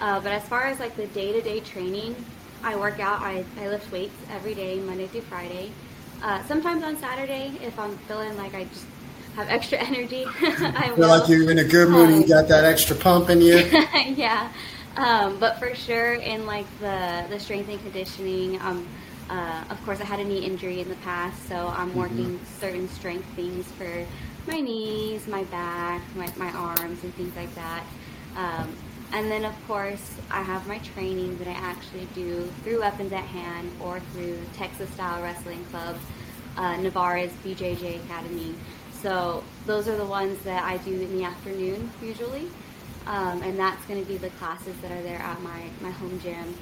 Uh, 0.00 0.20
but 0.20 0.32
as 0.32 0.42
far 0.44 0.64
as 0.64 0.78
like 0.78 0.96
the 0.96 1.06
day 1.08 1.32
to 1.32 1.40
day 1.40 1.60
training, 1.60 2.14
I 2.62 2.76
work 2.76 3.00
out. 3.00 3.20
I, 3.20 3.44
I 3.58 3.68
lift 3.68 3.90
weights 3.92 4.14
every 4.30 4.54
day, 4.54 4.78
Monday 4.80 5.06
through 5.06 5.22
Friday. 5.22 5.72
Uh, 6.22 6.42
sometimes 6.44 6.82
on 6.82 6.96
Saturday, 6.96 7.52
if 7.62 7.78
I'm 7.78 7.96
feeling 7.98 8.36
like 8.36 8.54
I 8.54 8.64
just 8.64 8.86
have 9.36 9.48
extra 9.48 9.78
energy, 9.82 10.26
I 10.40 10.92
feel 10.94 11.08
like 11.08 11.28
you're 11.28 11.50
in 11.50 11.58
a 11.58 11.64
good 11.64 11.90
mood 11.90 12.10
and 12.10 12.22
you 12.22 12.28
got 12.28 12.48
that 12.48 12.64
extra 12.64 12.96
pump 12.96 13.30
in 13.30 13.40
you. 13.40 13.56
yeah. 14.16 14.50
Um, 14.96 15.38
but 15.38 15.58
for 15.58 15.74
sure, 15.74 16.14
in 16.14 16.46
like 16.46 16.66
the 16.80 17.26
the 17.28 17.38
strength 17.38 17.68
and 17.68 17.78
conditioning, 17.80 18.60
um, 18.62 18.86
uh, 19.28 19.64
of 19.70 19.84
course, 19.84 20.00
I 20.00 20.04
had 20.04 20.20
a 20.20 20.24
knee 20.24 20.44
injury 20.44 20.80
in 20.80 20.88
the 20.88 20.96
past, 20.96 21.48
so 21.48 21.54
I'm 21.54 21.90
mm-hmm. 21.90 21.98
working 21.98 22.40
certain 22.60 22.88
strength 22.88 23.26
things 23.34 23.66
for 23.72 24.06
my 24.46 24.60
knees, 24.60 25.26
my 25.26 25.44
back, 25.44 26.02
my, 26.14 26.30
my 26.36 26.50
arms, 26.50 27.02
and 27.02 27.14
things 27.14 27.34
like 27.34 27.52
that. 27.54 27.84
Um, 28.36 28.76
and 29.12 29.30
then, 29.30 29.44
of 29.44 29.54
course, 29.66 30.14
I 30.30 30.42
have 30.42 30.66
my 30.66 30.78
training 30.78 31.38
that 31.38 31.48
I 31.48 31.52
actually 31.52 32.06
do 32.14 32.48
through 32.62 32.80
Weapons 32.80 33.12
at 33.12 33.24
Hand 33.24 33.70
or 33.80 34.00
through 34.12 34.38
Texas 34.54 34.90
Style 34.90 35.22
Wrestling 35.22 35.64
Club, 35.66 35.96
uh, 36.56 36.76
Navarez 36.76 37.32
BJJ 37.44 38.04
Academy. 38.04 38.54
So 39.02 39.44
those 39.66 39.88
are 39.88 39.96
the 39.96 40.04
ones 40.04 40.40
that 40.42 40.64
I 40.64 40.78
do 40.78 40.92
in 40.92 41.16
the 41.16 41.24
afternoon 41.24 41.90
usually. 42.02 42.48
Um, 43.06 43.40
and 43.42 43.56
that's 43.56 43.84
going 43.86 44.02
to 44.02 44.08
be 44.08 44.16
the 44.16 44.30
classes 44.30 44.74
that 44.82 44.90
are 44.90 45.02
there 45.02 45.18
at 45.18 45.40
my, 45.40 45.62
my 45.80 45.90
home 45.90 46.18
gym. 46.20 46.54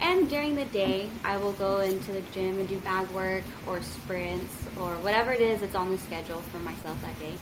And 0.00 0.30
during 0.30 0.56
the 0.56 0.64
day, 0.66 1.10
I 1.24 1.36
will 1.36 1.52
go 1.52 1.80
into 1.80 2.12
the 2.12 2.22
gym 2.32 2.58
and 2.58 2.68
do 2.68 2.78
bag 2.78 3.08
work 3.10 3.44
or 3.66 3.82
sprints 3.82 4.54
or 4.78 4.94
whatever 4.96 5.32
it 5.32 5.40
is 5.40 5.60
that's 5.60 5.74
on 5.74 5.90
the 5.90 5.98
schedule 5.98 6.40
for 6.40 6.58
myself 6.58 7.00
that 7.02 7.18
day. 7.18 7.34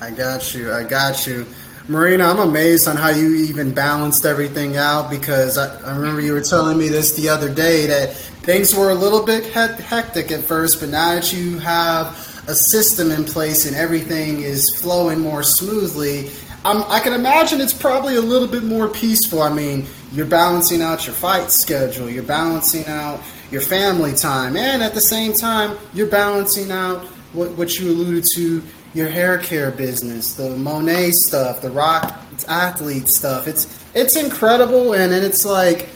I 0.00 0.10
got 0.10 0.54
you. 0.54 0.72
I 0.72 0.84
got 0.84 1.26
you. 1.26 1.46
Marina, 1.88 2.24
I'm 2.24 2.38
amazed 2.38 2.86
on 2.86 2.96
how 2.96 3.08
you 3.08 3.34
even 3.34 3.74
balanced 3.74 4.24
everything 4.24 4.76
out 4.76 5.10
because 5.10 5.58
I, 5.58 5.76
I, 5.82 5.96
remember 5.96 6.20
you 6.20 6.32
were 6.32 6.40
telling 6.40 6.78
me 6.78 6.88
this 6.88 7.12
the 7.12 7.28
other 7.28 7.52
day 7.52 7.86
that 7.86 8.14
things 8.14 8.72
were 8.72 8.90
a 8.90 8.94
little 8.94 9.24
bit 9.24 9.44
hectic 9.46 10.30
at 10.30 10.44
first, 10.44 10.78
but 10.78 10.90
now 10.90 11.16
that 11.16 11.32
you 11.32 11.58
have 11.58 12.06
a 12.46 12.54
system 12.54 13.10
in 13.10 13.24
place 13.24 13.66
and 13.66 13.74
everything 13.74 14.42
is 14.42 14.78
flowing 14.80 15.18
more 15.18 15.42
smoothly, 15.42 16.30
I'm, 16.64 16.84
I 16.84 17.00
can 17.00 17.14
imagine 17.14 17.60
it's 17.60 17.74
probably 17.74 18.14
a 18.14 18.20
little 18.20 18.48
bit 18.48 18.62
more 18.62 18.88
peaceful. 18.88 19.42
I 19.42 19.52
mean, 19.52 19.86
you're 20.12 20.26
balancing 20.26 20.82
out 20.82 21.06
your 21.06 21.14
fight 21.14 21.50
schedule, 21.50 22.08
you're 22.08 22.22
balancing 22.22 22.86
out 22.86 23.20
your 23.50 23.62
family 23.62 24.12
time, 24.12 24.56
and 24.56 24.82
at 24.82 24.94
the 24.94 25.00
same 25.00 25.32
time, 25.32 25.76
you're 25.94 26.06
balancing 26.06 26.70
out 26.70 27.04
what, 27.32 27.50
what 27.52 27.78
you 27.78 27.90
alluded 27.90 28.24
to 28.34 28.62
your 28.94 29.08
hair 29.08 29.38
care 29.38 29.70
business, 29.70 30.34
the 30.34 30.50
Monet 30.50 31.10
stuff, 31.12 31.62
the 31.62 31.70
rock 31.70 32.20
athlete 32.48 33.08
stuff. 33.08 33.48
It's 33.48 33.82
it's 33.94 34.16
incredible, 34.16 34.92
and, 34.94 35.12
and 35.12 35.24
it's 35.24 35.44
like, 35.44 35.88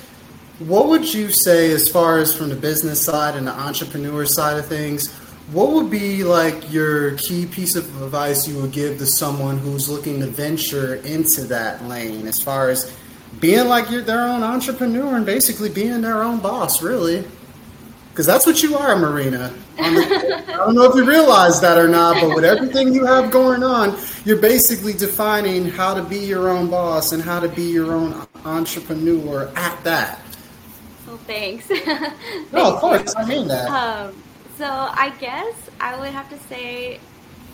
what 0.58 0.88
would 0.88 1.12
you 1.12 1.30
say 1.30 1.70
as 1.72 1.88
far 1.88 2.18
as 2.18 2.34
from 2.34 2.48
the 2.48 2.56
business 2.56 3.04
side 3.04 3.36
and 3.36 3.46
the 3.46 3.52
entrepreneur 3.52 4.24
side 4.24 4.58
of 4.58 4.66
things? 4.66 5.12
What 5.52 5.72
would 5.72 5.90
be 5.90 6.24
like 6.24 6.72
your 6.72 7.16
key 7.16 7.46
piece 7.46 7.76
of 7.76 7.84
advice 8.02 8.48
you 8.48 8.60
would 8.60 8.72
give 8.72 8.98
to 8.98 9.06
someone 9.06 9.58
who's 9.58 9.88
looking 9.88 10.20
to 10.20 10.26
venture 10.26 10.96
into 10.96 11.42
that 11.44 11.84
lane, 11.84 12.26
as 12.26 12.40
far 12.40 12.70
as 12.70 12.96
being 13.40 13.68
like 13.68 13.90
you're 13.90 14.02
their 14.02 14.22
own 14.22 14.42
entrepreneur 14.42 15.16
and 15.16 15.26
basically 15.26 15.68
being 15.68 16.00
their 16.00 16.22
own 16.22 16.38
boss, 16.38 16.82
really? 16.82 17.24
because 18.16 18.24
that's 18.24 18.46
what 18.46 18.62
you 18.62 18.74
are, 18.78 18.96
Marina. 18.96 19.52
I 19.78 20.42
don't 20.56 20.74
know 20.74 20.84
if 20.84 20.94
you 20.94 21.04
realize 21.04 21.60
that 21.60 21.76
or 21.76 21.86
not, 21.86 22.18
but 22.18 22.34
with 22.34 22.46
everything 22.46 22.94
you 22.94 23.04
have 23.04 23.30
going 23.30 23.62
on, 23.62 23.94
you're 24.24 24.40
basically 24.40 24.94
defining 24.94 25.66
how 25.66 25.92
to 25.92 26.02
be 26.02 26.16
your 26.16 26.48
own 26.48 26.70
boss 26.70 27.12
and 27.12 27.22
how 27.22 27.40
to 27.40 27.48
be 27.50 27.64
your 27.64 27.92
own 27.92 28.26
entrepreneur 28.46 29.52
at 29.54 29.84
that. 29.84 30.22
Well, 31.06 31.18
thanks. 31.18 31.68
no, 32.54 32.72
of 32.72 32.80
course, 32.80 33.14
I 33.18 33.26
mean 33.26 33.48
that. 33.48 33.68
Um, 33.68 34.22
so 34.56 34.64
I 34.64 35.12
guess 35.20 35.68
I 35.78 36.00
would 36.00 36.08
have 36.08 36.30
to 36.30 36.38
say 36.48 37.00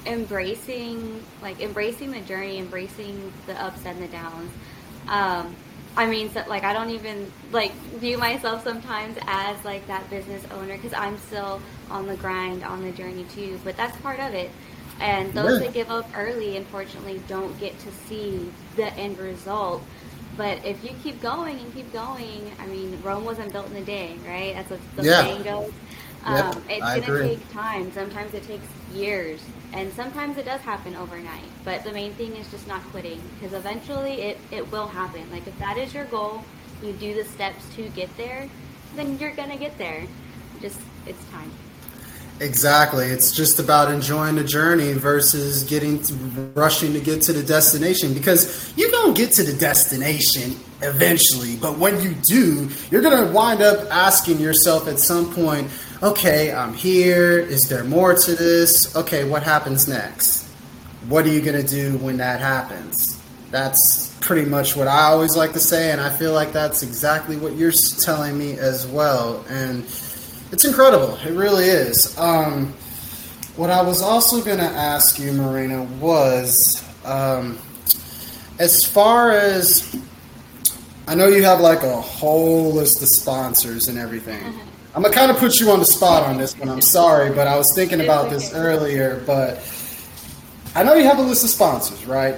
embracing, 0.07 1.25
like 1.43 1.61
embracing 1.61 2.13
the 2.13 2.21
journey, 2.21 2.59
embracing 2.59 3.33
the 3.47 3.61
ups 3.61 3.85
and 3.85 4.01
the 4.01 4.07
downs. 4.07 4.53
Um, 5.09 5.57
I 5.97 6.07
mean, 6.07 6.31
so, 6.31 6.43
like 6.49 6.65
I 6.65 6.73
don't 6.73 6.91
even 6.91 7.31
like 7.51 7.73
view 7.99 8.17
myself 8.19 8.65
sometimes 8.65 9.19
as 9.27 9.63
like 9.65 9.87
that 9.89 10.09
business 10.09 10.43
owner 10.53 10.77
because 10.77 10.95
I'm 10.95 11.19
still 11.19 11.61
on 11.91 12.07
the 12.07 12.17
grind, 12.17 12.65
on 12.65 12.83
the 12.83 12.93
journey 12.93 13.25
too. 13.35 13.59
But 13.63 13.77
that's 13.77 13.97
part 13.99 14.21
of 14.21 14.33
it. 14.35 14.51
And 15.01 15.33
those 15.33 15.61
yeah. 15.61 15.67
that 15.67 15.75
give 15.75 15.91
up 15.91 16.09
early, 16.17 16.57
unfortunately, 16.57 17.21
don't 17.29 17.59
get 17.59 17.79
to 17.81 17.93
see 18.07 18.51
the 18.77 18.93
end 18.95 19.19
result. 19.19 19.83
But 20.37 20.65
if 20.65 20.83
you 20.83 20.91
keep 21.03 21.21
going 21.21 21.59
and 21.59 21.75
keep 21.75 21.93
going, 21.93 22.51
I 22.59 22.67
mean, 22.67 22.99
Rome 23.03 23.25
wasn't 23.25 23.53
built 23.53 23.71
in 23.71 23.77
a 23.77 23.85
day, 23.85 24.17
right? 24.27 24.55
That's 24.55 24.71
what 24.71 24.81
the 24.97 25.05
yeah. 25.05 25.23
saying 25.23 25.43
goes. 25.43 25.73
Um, 26.25 26.37
yep, 26.37 26.57
it's 26.69 26.85
going 26.85 27.03
to 27.03 27.29
take 27.37 27.53
time. 27.53 27.93
Sometimes 27.93 28.33
it 28.33 28.45
takes 28.45 28.67
years, 28.95 29.41
and 29.73 29.93
sometimes 29.95 30.37
it 30.37 30.45
does 30.45 30.61
happen 30.61 30.95
overnight. 30.97 31.45
But 31.65 31.85
the 31.85 31.93
main 31.93 32.13
thing 32.15 32.37
is 32.37 32.51
just 32.51 32.67
not 32.67 32.83
quitting, 32.91 33.21
because 33.35 33.55
eventually 33.55 34.23
it, 34.23 34.39
it 34.51 34.71
will 34.71 34.87
happen. 34.87 35.31
Like 35.31 35.47
if 35.47 35.59
that 35.59 35.79
is 35.79 35.95
your 35.95 36.05
goal, 36.07 36.45
you 36.83 36.93
do 36.93 37.15
the 37.15 37.25
steps 37.25 37.65
to 37.77 37.89
get 37.91 38.15
there, 38.17 38.49
then 38.97 39.19
you're 39.19 39.33
going 39.33 39.51
to 39.51 39.57
get 39.57 39.79
there. 39.79 40.07
Just 40.61 40.81
it's 41.07 41.25
time. 41.31 41.51
Exactly. 42.41 43.07
It's 43.07 43.31
just 43.31 43.61
about 43.61 43.93
enjoying 43.93 44.35
the 44.35 44.45
journey 44.45 44.95
versus 44.95 45.63
getting 45.63 46.03
to, 46.03 46.15
rushing 46.55 46.93
to 46.95 47.01
get 47.01 47.23
to 47.23 47.33
the 47.33 47.43
destination 47.43 48.15
because 48.15 48.73
you 48.77 48.91
don't 48.91 49.17
get 49.17 49.33
to 49.33 49.45
the 49.45 49.53
destination 49.53 50.57
eventually, 50.81 51.57
but 51.57 51.79
when 51.79 52.01
you 52.03 52.17
do, 52.29 52.69
you're 52.91 53.03
going 53.03 53.27
to 53.27 53.33
wind 53.33 53.63
up 53.63 53.87
asking 53.93 54.41
yourself 54.41 54.89
at 54.89 54.99
some 54.99 55.33
point, 55.33 55.71
okay, 56.03 56.53
I'm 56.53 56.75
here. 56.75 57.39
Is 57.39 57.69
there 57.69 57.85
more 57.85 58.15
to 58.15 58.35
this? 58.35 58.95
Okay, 58.97 59.25
what 59.25 59.43
happens 59.43 59.87
next? 59.87 60.45
What 61.09 61.25
are 61.25 61.31
you 61.31 61.41
going 61.41 61.65
to 61.65 61.69
do 61.69 61.97
when 61.99 62.17
that 62.19 62.41
happens? 62.41 63.21
That's 63.51 64.15
pretty 64.21 64.49
much 64.49 64.77
what 64.77 64.89
I 64.89 65.05
always 65.05 65.37
like 65.37 65.53
to 65.53 65.61
say, 65.61 65.93
and 65.93 66.01
I 66.01 66.11
feel 66.11 66.33
like 66.33 66.53
that's 66.53 66.83
exactly 66.83 67.37
what 67.37 67.55
you're 67.57 67.73
telling 68.01 68.37
me 68.39 68.59
as 68.59 68.87
well. 68.87 69.45
And 69.49 69.85
it's 70.51 70.65
incredible. 70.65 71.17
It 71.17 71.33
really 71.33 71.67
is. 71.67 72.17
Um, 72.19 72.73
what 73.57 73.71
I 73.71 73.83
was 73.83 74.01
also 74.01 74.43
going 74.43 74.59
to 74.59 74.65
ask 74.65 75.19
you, 75.19 75.33
Marina, 75.33 75.85
was 76.01 76.83
um, 77.05 77.59
as 78.59 78.85
far 78.85 79.33
as 79.33 79.95
I 81.07 81.15
know 81.15 81.27
you 81.27 81.43
have 81.45 81.61
like 81.61 81.83
a 81.83 82.01
whole 82.01 82.73
list 82.73 83.03
of 83.03 83.09
sponsors 83.09 83.89
and 83.89 83.99
everything. 83.99 84.43
Mm-hmm. 84.43 84.72
I'm 84.95 85.01
gonna 85.03 85.15
kind 85.15 85.31
of 85.31 85.39
put 85.39 85.59
you 85.59 85.71
on 85.71 85.79
the 85.79 85.87
spot 85.87 86.25
on 86.25 86.37
this 86.37 86.57
one. 86.59 86.69
I'm 86.69 86.83
sorry, 86.83 87.31
but 87.31 87.47
I 87.47 87.57
was 87.57 87.73
thinking 87.75 88.03
about 88.03 88.29
this 88.29 88.53
earlier. 88.53 89.23
But 89.27 89.63
I 90.75 90.83
know 90.83 90.95
you 90.95 91.05
have 91.05 91.19
a 91.19 91.23
list 91.23 91.45
of 91.45 91.51
sponsors, 91.51 92.05
right? 92.05 92.37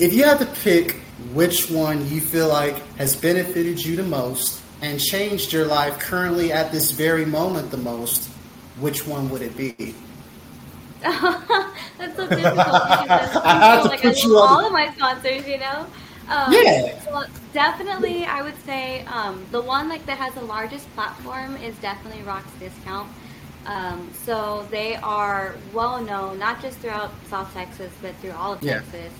If 0.00 0.12
you 0.12 0.24
had 0.24 0.38
to 0.40 0.46
pick 0.46 0.96
which 1.32 1.70
one 1.70 2.08
you 2.08 2.20
feel 2.20 2.48
like 2.48 2.76
has 2.96 3.14
benefited 3.14 3.80
you 3.84 3.94
the 3.94 4.02
most 4.02 4.60
and 4.80 4.98
changed 4.98 5.52
your 5.52 5.66
life 5.66 5.98
currently 6.00 6.52
at 6.52 6.72
this 6.72 6.90
very 6.90 7.24
moment 7.24 7.70
the 7.70 7.76
most, 7.76 8.28
which 8.80 9.06
one 9.06 9.30
would 9.30 9.42
it 9.42 9.56
be? 9.56 9.94
That's 11.02 12.16
so 12.16 12.28
difficult. 12.28 12.58
I 12.58 13.58
have 13.60 13.82
to 13.82 13.88
like, 13.88 14.02
put 14.02 14.16
I 14.16 14.26
you 14.26 14.38
all 14.38 14.66
of 14.66 14.72
my 14.72 14.92
sponsors, 14.94 15.46
you 15.46 15.58
know. 15.58 15.86
Um, 16.28 16.52
yeah. 16.52 16.98
Well, 17.10 17.26
definitely, 17.52 18.24
I 18.24 18.42
would 18.42 18.58
say 18.64 19.04
um, 19.06 19.44
the 19.50 19.60
one 19.60 19.88
like 19.88 20.06
that 20.06 20.18
has 20.18 20.34
the 20.34 20.42
largest 20.42 20.92
platform 20.94 21.56
is 21.56 21.76
definitely 21.78 22.22
Rocks 22.22 22.50
Discount. 22.58 23.10
Um, 23.66 24.10
so 24.24 24.66
they 24.70 24.96
are 24.96 25.54
well 25.72 26.00
known, 26.00 26.38
not 26.38 26.60
just 26.60 26.78
throughout 26.78 27.12
South 27.28 27.52
Texas, 27.54 27.92
but 28.02 28.14
through 28.16 28.32
all 28.32 28.54
of 28.54 28.62
yeah. 28.62 28.74
Texas. 28.74 29.12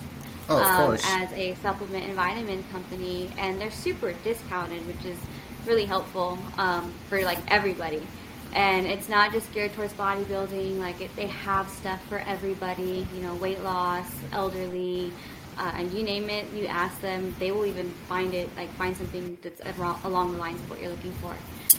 Oh, 0.49 0.57
of 0.57 0.65
um, 0.65 1.21
as 1.21 1.31
a 1.33 1.55
supplement 1.55 2.03
and 2.05 2.15
vitamin 2.15 2.63
company, 2.71 3.29
and 3.37 3.61
they're 3.61 3.71
super 3.71 4.11
discounted, 4.25 4.85
which 4.87 5.05
is 5.05 5.17
really 5.65 5.85
helpful 5.85 6.37
um, 6.57 6.93
for 7.07 7.21
like 7.23 7.39
everybody. 7.49 8.05
And 8.53 8.85
it's 8.85 9.09
not 9.09 9.31
just 9.31 9.51
geared 9.53 9.73
towards 9.73 9.93
bodybuilding. 9.93 10.77
Like 10.79 10.99
it, 11.01 11.15
they 11.15 11.27
have 11.27 11.69
stuff 11.69 12.05
for 12.07 12.19
everybody. 12.19 13.07
You 13.15 13.21
know, 13.21 13.35
weight 13.35 13.63
loss, 13.63 14.11
elderly, 14.33 15.13
uh, 15.57 15.71
and 15.75 15.91
you 15.91 16.03
name 16.03 16.29
it, 16.29 16.51
you 16.53 16.65
ask 16.67 16.99
them, 17.01 17.35
they 17.39 17.51
will 17.51 17.65
even 17.65 17.89
find 18.07 18.33
it, 18.33 18.49
like 18.55 18.69
find 18.75 18.95
something 18.95 19.37
that's 19.41 19.61
along 20.03 20.33
the 20.33 20.37
lines 20.37 20.59
of 20.61 20.69
what 20.69 20.79
you're 20.79 20.89
looking 20.89 21.13
for. 21.13 21.35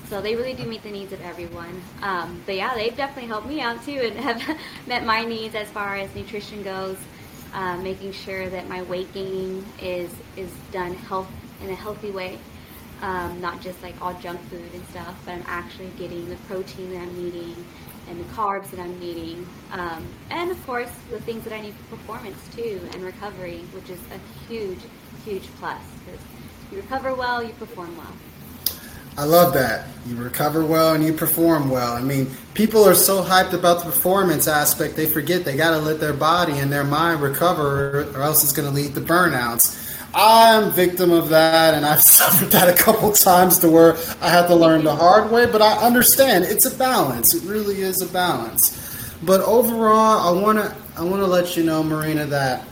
So 0.09 0.21
they 0.21 0.37
really 0.37 0.55
do 0.55 0.65
meet 0.65 0.83
the 0.83 0.91
needs 0.91 1.13
of 1.13 1.21
everyone. 1.23 1.81
Um, 2.03 2.43
but 2.47 2.57
yeah, 2.57 2.75
they've 2.75 2.97
definitely 2.97 3.29
helped 3.29 3.47
me 3.47 3.61
out 3.61 3.85
too 3.85 4.01
and 4.01 4.17
have 4.21 4.59
met 4.87 5.05
my 5.05 5.25
needs 5.25 5.55
as 5.55 5.69
far 5.69 5.97
as 5.97 6.15
nutrition 6.15 6.63
goes. 6.63 6.99
Uh, 7.55 7.77
making 7.77 8.11
sure 8.11 8.49
that 8.49 8.69
my 8.69 8.83
weight 8.83 9.13
gain 9.15 9.65
is 9.81 10.11
is 10.37 10.51
done 10.73 10.93
health 10.93 11.31
in 11.63 11.71
a 11.71 11.75
healthy 11.75 12.11
way, 12.11 12.37
um, 13.01 13.41
not 13.41 13.61
just 13.61 13.81
like 13.81 13.95
all 14.03 14.13
junk 14.15 14.41
food 14.51 14.69
and 14.75 14.85
stuff, 14.89 15.15
but 15.25 15.35
I'm 15.35 15.45
actually 15.47 15.91
getting 15.97 16.29
the 16.29 16.35
protein 16.49 16.91
that 16.91 17.03
I'm 17.03 17.23
needing 17.23 17.65
and 18.09 18.21
the 18.21 18.25
carbs 18.35 18.71
that 18.71 18.81
I'm 18.81 18.99
needing, 18.99 19.47
um, 19.73 20.07
and 20.31 20.51
of 20.51 20.67
course 20.67 20.91
the 21.11 21.21
things 21.21 21.45
that 21.45 21.53
I 21.53 21.61
need 21.61 21.75
for 21.75 21.97
performance 21.97 22.39
too, 22.55 22.81
and 22.93 23.03
recovery, 23.03 23.65
which 23.73 23.91
is 23.91 24.01
a 24.13 24.49
huge, 24.49 24.81
huge 25.25 25.45
plus. 25.59 25.83
You 26.71 26.79
recover 26.79 27.15
well, 27.15 27.43
you 27.43 27.53
perform 27.55 27.97
well. 27.97 28.13
I 29.17 29.25
love 29.25 29.55
that. 29.55 29.87
You 30.07 30.17
recover 30.17 30.65
well 30.65 30.95
and 30.95 31.05
you 31.05 31.13
perform 31.13 31.71
well. 31.71 31.93
I 31.93 32.01
mean, 32.01 32.29
people 32.55 32.83
are 32.85 32.97
so 32.97 33.23
hyped 33.23 33.53
about 33.53 33.79
the 33.79 33.85
performance 33.85 34.49
aspect, 34.49 34.97
they 34.97 35.07
forget 35.07 35.45
they 35.45 35.57
got 35.57 35.71
to 35.71 35.79
let 35.79 36.01
their 36.01 36.13
body 36.13 36.59
and 36.59 36.73
their 36.73 36.83
mind 36.83 37.23
recover, 37.23 38.11
or 38.13 38.23
else 38.23 38.43
it's 38.43 38.53
going 38.53 38.69
to 38.69 38.75
lead 38.75 38.95
to 38.95 39.01
burnouts. 39.01 39.84
I'm 40.15 40.71
victim 40.71 41.11
of 41.11 41.29
that, 41.31 41.75
and 41.75 41.85
I've 41.85 42.01
suffered 42.03 42.51
that 42.53 42.69
a 42.69 42.83
couple 42.83 43.11
times 43.13 43.59
to 43.59 43.69
where 43.69 43.97
I 44.21 44.29
had 44.29 44.47
to 44.47 44.55
learn 44.55 44.85
the 44.85 44.95
hard 44.95 45.31
way. 45.31 45.47
But 45.47 45.61
I 45.61 45.75
understand 45.85 46.45
it's 46.45 46.67
a 46.67 46.77
balance. 46.77 47.35
It 47.35 47.43
really 47.45 47.81
is 47.81 48.01
a 48.01 48.07
balance. 48.07 48.81
But 49.23 49.41
overall, 49.41 50.37
I 50.37 50.41
want 50.41 50.59
to 50.59 50.75
I 50.97 51.03
want 51.03 51.23
to 51.23 51.27
let 51.27 51.57
you 51.57 51.65
know, 51.65 51.83
Marina, 51.83 52.27
that 52.27 52.65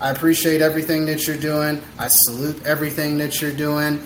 I 0.00 0.10
appreciate 0.10 0.60
everything 0.60 1.06
that 1.06 1.26
you're 1.26 1.36
doing. 1.36 1.80
I 1.98 2.08
salute 2.08 2.64
everything 2.64 3.18
that 3.18 3.40
you're 3.40 3.52
doing. 3.52 4.04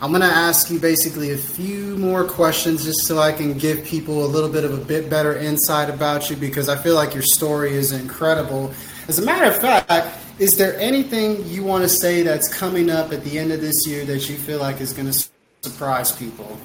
I'm 0.00 0.12
to 0.12 0.24
ask 0.24 0.70
you 0.70 0.78
basically 0.78 1.32
a 1.32 1.36
few 1.36 1.96
more 1.96 2.24
questions 2.24 2.84
just 2.84 3.04
so 3.04 3.18
I 3.18 3.32
can 3.32 3.58
give 3.58 3.84
people 3.84 4.24
a 4.24 4.28
little 4.28 4.48
bit 4.48 4.64
of 4.64 4.72
a 4.72 4.84
bit 4.84 5.10
better 5.10 5.36
insight 5.36 5.90
about 5.90 6.30
you 6.30 6.36
because 6.36 6.68
I 6.68 6.76
feel 6.76 6.94
like 6.94 7.14
your 7.14 7.24
story 7.24 7.72
is 7.72 7.90
incredible. 7.90 8.72
As 9.08 9.18
a 9.18 9.24
matter 9.24 9.46
of 9.46 9.60
fact, 9.60 10.16
is 10.38 10.56
there 10.56 10.78
anything 10.78 11.44
you 11.46 11.64
want 11.64 11.82
to 11.82 11.88
say 11.88 12.22
that's 12.22 12.52
coming 12.52 12.90
up 12.90 13.12
at 13.12 13.24
the 13.24 13.38
end 13.38 13.50
of 13.50 13.60
this 13.60 13.86
year 13.86 14.04
that 14.04 14.28
you 14.28 14.36
feel 14.36 14.60
like 14.60 14.80
is 14.80 14.92
going 14.92 15.10
to 15.10 15.28
surprise 15.62 16.12
people? 16.12 16.58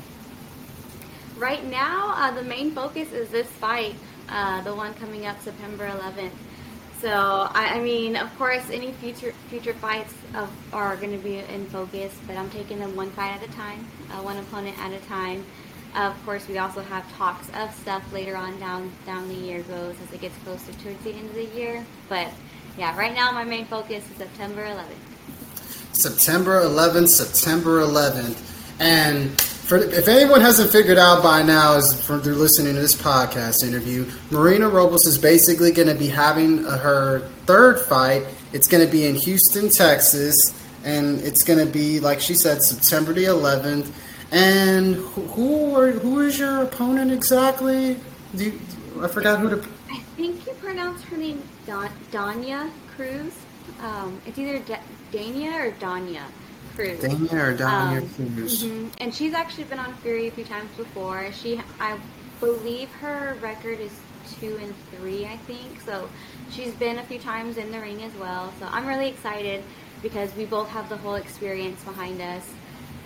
Right 1.38 1.66
now, 1.66 2.14
uh, 2.16 2.32
the 2.32 2.44
main 2.44 2.72
focus 2.72 3.12
is 3.12 3.30
this 3.30 3.48
fight, 3.48 3.96
uh, 4.30 4.62
the 4.62 4.76
one 4.76 4.94
coming 4.94 5.26
up 5.26 5.42
September 5.42 5.88
11th. 5.88 6.32
So, 7.02 7.10
I, 7.10 7.74
I, 7.76 7.80
mean, 7.82 8.16
of 8.16 8.34
course, 8.38 8.70
any 8.70 8.92
future 8.94 9.34
future 9.50 9.74
fights 9.74 10.14
of, 10.36 10.50
are 10.72 10.96
going 10.96 11.12
to 11.12 11.18
be 11.18 11.40
in 11.40 11.66
focus, 11.66 12.16
but 12.28 12.38
I'm 12.38 12.50
taking 12.52 12.80
them 12.80 12.96
one 12.96 13.10
fight 13.12 13.42
at 13.42 13.44
a 13.44 13.52
time, 13.54 13.86
uh, 14.12 14.22
one 14.22 14.38
opponent 14.38 14.78
at 14.80 14.94
a 14.94 15.00
time. 15.08 15.44
of 15.96 16.16
course, 16.26 16.48
we 16.48 16.60
also 16.60 16.82
have 16.82 17.12
talks 17.18 17.50
of 17.56 17.74
stuff 17.74 18.04
later 18.14 18.38
on 18.38 18.58
down 18.60 18.92
down 19.06 19.28
the 19.28 19.36
year 19.36 19.64
goes 19.64 19.96
as 20.02 20.14
it 20.14 20.22
gets 20.22 20.38
closer 20.46 20.72
towards 20.74 21.04
the 21.04 21.12
end 21.12 21.28
of 21.30 21.36
the 21.36 21.46
year. 21.48 21.86
But 22.08 22.30
yeah, 22.78 22.98
right 22.98 23.14
now 23.14 23.32
my 23.32 23.44
main 23.44 23.66
focus 23.66 24.10
is 24.10 24.18
September 24.18 24.64
11th. 24.66 25.96
September 25.96 26.62
11th, 26.62 27.10
September 27.10 27.82
11th, 27.82 28.80
and 28.80 29.40
for, 29.64 29.78
if 29.78 30.10
anyone 30.10 30.42
hasn't 30.42 30.72
figured 30.72 30.98
out 30.98 31.24
by 31.24 31.42
now, 31.42 31.76
is 31.76 31.94
from 32.06 32.22
through 32.22 32.36
listening 32.36 32.76
to 32.76 32.82
this 32.82 32.96
podcast 32.96 33.66
interview, 33.66 34.06
Marina 34.30 34.68
Robles 34.68 35.06
is 35.06 35.18
basically 35.18 35.72
going 35.72 35.88
to 35.88 35.96
be 35.96 36.08
having 36.08 36.64
her 36.66 37.20
third 37.46 37.80
fight. 37.80 38.26
It's 38.52 38.68
going 38.68 38.86
to 38.86 38.92
be 38.92 39.06
in 39.06 39.16
Houston, 39.16 39.70
Texas, 39.70 40.36
and 40.84 41.22
it's 41.22 41.44
going 41.44 41.66
to 41.66 41.72
be, 41.72 42.02
like 42.02 42.20
she 42.20 42.34
said, 42.34 42.62
September 42.62 43.14
the 43.14 43.24
11th. 43.24 43.90
And 44.34 44.96
who 44.96 45.80
are, 45.80 45.92
who 45.92 46.20
is 46.20 46.38
your 46.38 46.64
opponent 46.64 47.12
exactly? 47.12 47.98
Do 48.36 48.46
you, 48.46 48.60
I 49.02 49.08
forgot 49.08 49.40
who 49.40 49.50
to. 49.50 49.68
I 49.92 50.00
think 50.16 50.46
you 50.46 50.54
pronounce 50.54 51.04
her 51.04 51.18
name 51.18 51.42
Don, 51.68 51.90
Danya 52.12 52.70
Cruz. 52.96 53.34
Um, 53.80 54.20
it's 54.26 54.38
either 54.40 54.60
D- 54.60 54.76
Dania 55.12 55.68
or 55.68 55.72
Danya. 55.74 56.24
Cruz. 56.76 57.00
Dania 57.00 57.34
or 57.34 57.56
Dania 57.56 58.02
um, 58.02 58.10
Cruz. 58.36 58.64
Mm-hmm. 58.64 58.88
And 58.98 59.14
she's 59.14 59.34
actually 59.34 59.66
been 59.66 59.80
on 59.80 59.94
Fury 59.98 60.28
a 60.28 60.32
few 60.32 60.46
times 60.46 60.76
before. 60.76 61.32
She, 61.32 61.62
I 61.80 62.00
believe 62.40 62.90
her 62.94 63.38
record 63.42 63.80
is 63.80 63.92
two 64.40 64.58
and 64.58 64.74
three, 64.92 65.26
I 65.26 65.38
think. 65.38 65.82
So 65.82 66.10
she's 66.50 66.74
been 66.74 66.98
a 66.98 67.04
few 67.04 67.20
times 67.20 67.58
in 67.58 67.72
the 67.72 67.80
ring 67.80 68.02
as 68.02 68.14
well. 68.16 68.52
So 68.60 68.68
I'm 68.72 68.88
really 68.88 69.10
excited 69.10 69.64
because 70.02 70.36
we 70.36 70.46
both 70.46 70.70
have 70.70 70.90
the 70.90 70.98
whole 70.98 71.16
experience 71.16 71.84
behind 71.84 72.20
us. 72.20 72.50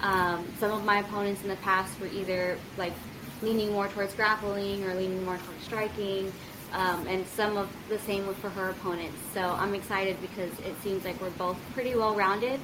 Um, 0.01 0.45
some 0.59 0.71
of 0.71 0.85
my 0.85 0.99
opponents 0.99 1.41
in 1.41 1.49
the 1.49 1.55
past 1.57 1.99
were 1.99 2.07
either 2.07 2.57
like 2.77 2.93
leaning 3.41 3.71
more 3.71 3.87
towards 3.87 4.13
grappling 4.13 4.83
or 4.83 4.93
leaning 4.95 5.23
more 5.25 5.37
towards 5.37 5.63
striking. 5.63 6.31
Um, 6.73 7.07
and 7.07 7.25
some 7.25 7.55
of 7.55 7.69
the 7.87 7.97
same 7.99 8.25
for 8.35 8.49
her 8.49 8.69
opponents. 8.69 9.17
So 9.33 9.41
I'm 9.41 9.73
excited 9.73 10.17
because 10.19 10.51
it 10.59 10.75
seems 10.83 11.05
like 11.05 11.19
we're 11.21 11.29
both 11.31 11.57
pretty 11.73 11.95
well 11.95 12.13
rounded 12.13 12.59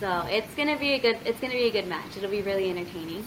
so 0.00 0.26
it's 0.30 0.54
gonna 0.54 0.78
be 0.78 0.94
a 0.94 0.98
good 0.98 1.18
it's 1.26 1.38
gonna 1.40 1.52
be 1.52 1.66
a 1.66 1.70
good 1.70 1.86
match. 1.86 2.16
It'll 2.16 2.30
be 2.30 2.40
really 2.40 2.70
entertaining. 2.70 3.22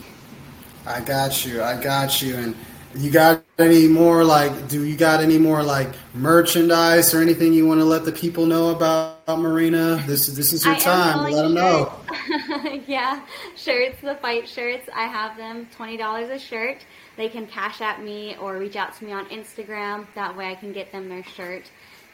I 0.87 1.01
got 1.01 1.45
you. 1.45 1.61
I 1.61 1.79
got 1.79 2.19
you. 2.19 2.35
And 2.35 2.55
you 2.95 3.11
got 3.11 3.43
any 3.59 3.87
more 3.87 4.23
like 4.23 4.69
do 4.69 4.83
you 4.83 4.97
got 4.97 5.21
any 5.21 5.37
more 5.37 5.61
like 5.61 5.89
merchandise 6.15 7.13
or 7.13 7.21
anything 7.21 7.53
you 7.53 7.67
want 7.67 7.79
to 7.79 7.85
let 7.85 8.05
the 8.05 8.11
people 8.11 8.47
know 8.47 8.71
about 8.71 9.39
Marina? 9.39 10.03
This 10.07 10.27
is 10.27 10.35
this 10.35 10.51
is 10.51 10.65
your 10.65 10.73
I 10.73 10.79
time. 10.79 11.31
Let 11.31 11.43
them 11.43 11.53
know. 11.53 11.93
yeah, 12.87 13.21
shirts, 13.55 13.99
the 14.01 14.15
fight 14.15 14.47
shirts. 14.47 14.89
I 14.95 15.05
have 15.05 15.37
them 15.37 15.67
twenty 15.75 15.97
dollars 15.97 16.29
a 16.29 16.39
shirt. 16.39 16.77
They 17.17 17.29
can 17.29 17.45
Cash 17.47 17.81
App 17.81 17.99
me 17.99 18.35
or 18.37 18.57
reach 18.57 18.75
out 18.75 18.95
to 18.97 19.05
me 19.05 19.11
on 19.11 19.25
Instagram. 19.27 20.07
That 20.15 20.35
way, 20.35 20.49
I 20.49 20.55
can 20.55 20.73
get 20.73 20.91
them 20.91 21.09
their 21.09 21.23
shirt. 21.23 21.69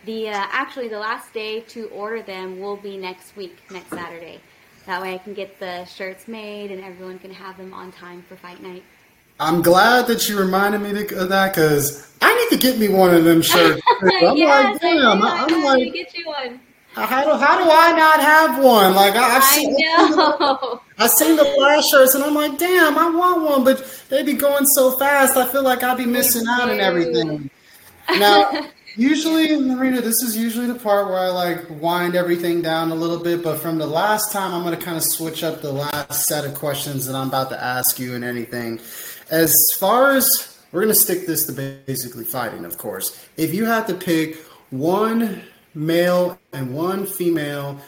The 0.05 0.29
uh, 0.29 0.47
actually 0.51 0.87
the 0.87 0.99
last 0.99 1.33
day 1.33 1.61
to 1.61 1.87
order 1.87 2.21
them 2.21 2.59
will 2.59 2.77
be 2.77 2.97
next 2.97 3.35
week, 3.35 3.57
next 3.71 3.89
Saturday. 3.89 4.39
That 4.85 5.01
way 5.01 5.13
I 5.13 5.17
can 5.17 5.33
get 5.33 5.59
the 5.59 5.85
shirts 5.85 6.27
made 6.27 6.71
and 6.71 6.83
everyone 6.83 7.19
can 7.19 7.31
have 7.31 7.57
them 7.57 7.73
on 7.73 7.91
time 7.91 8.23
for 8.27 8.35
fight 8.37 8.61
night. 8.61 8.83
I'm 9.39 9.61
glad 9.61 10.07
that 10.07 10.27
you 10.27 10.39
reminded 10.39 10.81
me 10.81 10.89
of 11.15 11.29
that 11.29 11.53
because 11.53 12.11
I 12.21 12.35
need 12.35 12.57
to 12.57 12.61
get 12.61 12.79
me 12.79 12.87
one 12.87 13.13
of 13.13 13.23
them 13.23 13.41
shirts. 13.41 13.81
I'm 14.01 14.35
yes, 14.35 14.73
like, 14.73 14.81
damn, 14.81 15.21
I 15.21 15.47
am 15.49 15.63
like, 15.63 15.93
get 15.93 16.17
you 16.17 16.25
one. 16.27 16.59
How 17.05 17.23
do 17.23 17.31
how 17.31 17.63
do 17.63 17.69
I 17.69 17.91
not 17.91 18.19
have 18.19 18.63
one? 18.63 18.95
Like 18.95 19.15
I, 19.15 19.29
have 19.29 19.43
seen, 19.43 19.75
I 19.79 20.77
I've 20.97 21.12
seen 21.12 21.35
the 21.35 21.45
flash 21.45 21.89
shirts 21.89 22.15
and 22.15 22.23
I'm 22.23 22.33
like, 22.33 22.57
damn, 22.57 22.97
I 22.97 23.09
want 23.09 23.43
one, 23.43 23.63
but 23.63 24.03
they 24.09 24.23
be 24.23 24.33
going 24.33 24.65
so 24.65 24.97
fast. 24.97 25.38
I 25.38 25.47
feel 25.47 25.63
like 25.63 25.83
I'd 25.83 25.97
be 25.97 26.05
missing 26.05 26.47
out 26.47 26.69
and 26.69 26.81
everything. 26.81 27.49
Now, 28.09 28.69
Usually, 28.95 29.55
Marina, 29.57 30.01
this 30.01 30.21
is 30.23 30.35
usually 30.35 30.67
the 30.67 30.75
part 30.75 31.07
where 31.07 31.19
I 31.19 31.29
like 31.29 31.69
wind 31.69 32.15
everything 32.15 32.62
down 32.62 32.91
a 32.91 32.95
little 32.95 33.19
bit. 33.19 33.41
But 33.43 33.59
from 33.59 33.77
the 33.77 33.88
last 33.88 34.33
time, 34.33 34.53
I'm 34.53 34.63
going 34.63 34.77
to 34.77 34.83
kind 34.83 34.97
of 34.97 35.03
switch 35.03 35.41
up 35.41 35.62
the 35.62 35.71
last 35.71 36.25
set 36.25 36.43
of 36.43 36.53
questions 36.55 37.05
that 37.05 37.15
I'm 37.15 37.29
about 37.29 37.49
to 37.51 37.63
ask 37.63 37.97
you 37.97 38.15
and 38.15 38.25
anything. 38.25 38.81
As 39.29 39.53
far 39.77 40.12
as 40.12 40.27
we're 40.73 40.81
going 40.81 40.93
to 40.93 40.99
stick 40.99 41.27
this 41.27 41.45
to 41.45 41.53
basically 41.85 42.25
fighting, 42.25 42.65
of 42.65 42.77
course. 42.77 43.25
If 43.38 43.53
you 43.53 43.65
had 43.65 43.88
to 43.88 43.93
pick 43.93 44.35
one 44.69 45.43
male 45.79 46.37
and 46.51 46.75
one 46.75 47.05
female 47.05 47.79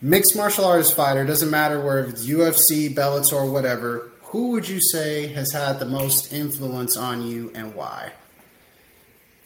mixed 0.00 0.34
martial 0.36 0.64
artist 0.64 0.96
fighter, 0.96 1.24
doesn't 1.24 1.50
matter 1.50 1.80
where 1.80 2.00
it's 2.00 2.26
UFC, 2.26 2.92
Bellator, 2.94 3.50
whatever, 3.50 4.10
who 4.22 4.50
would 4.50 4.68
you 4.68 4.80
say 4.80 5.28
has 5.28 5.52
had 5.52 5.78
the 5.78 5.84
most 5.84 6.32
influence 6.32 6.96
on 6.96 7.26
you 7.26 7.50
and 7.54 7.74
why? 7.74 8.12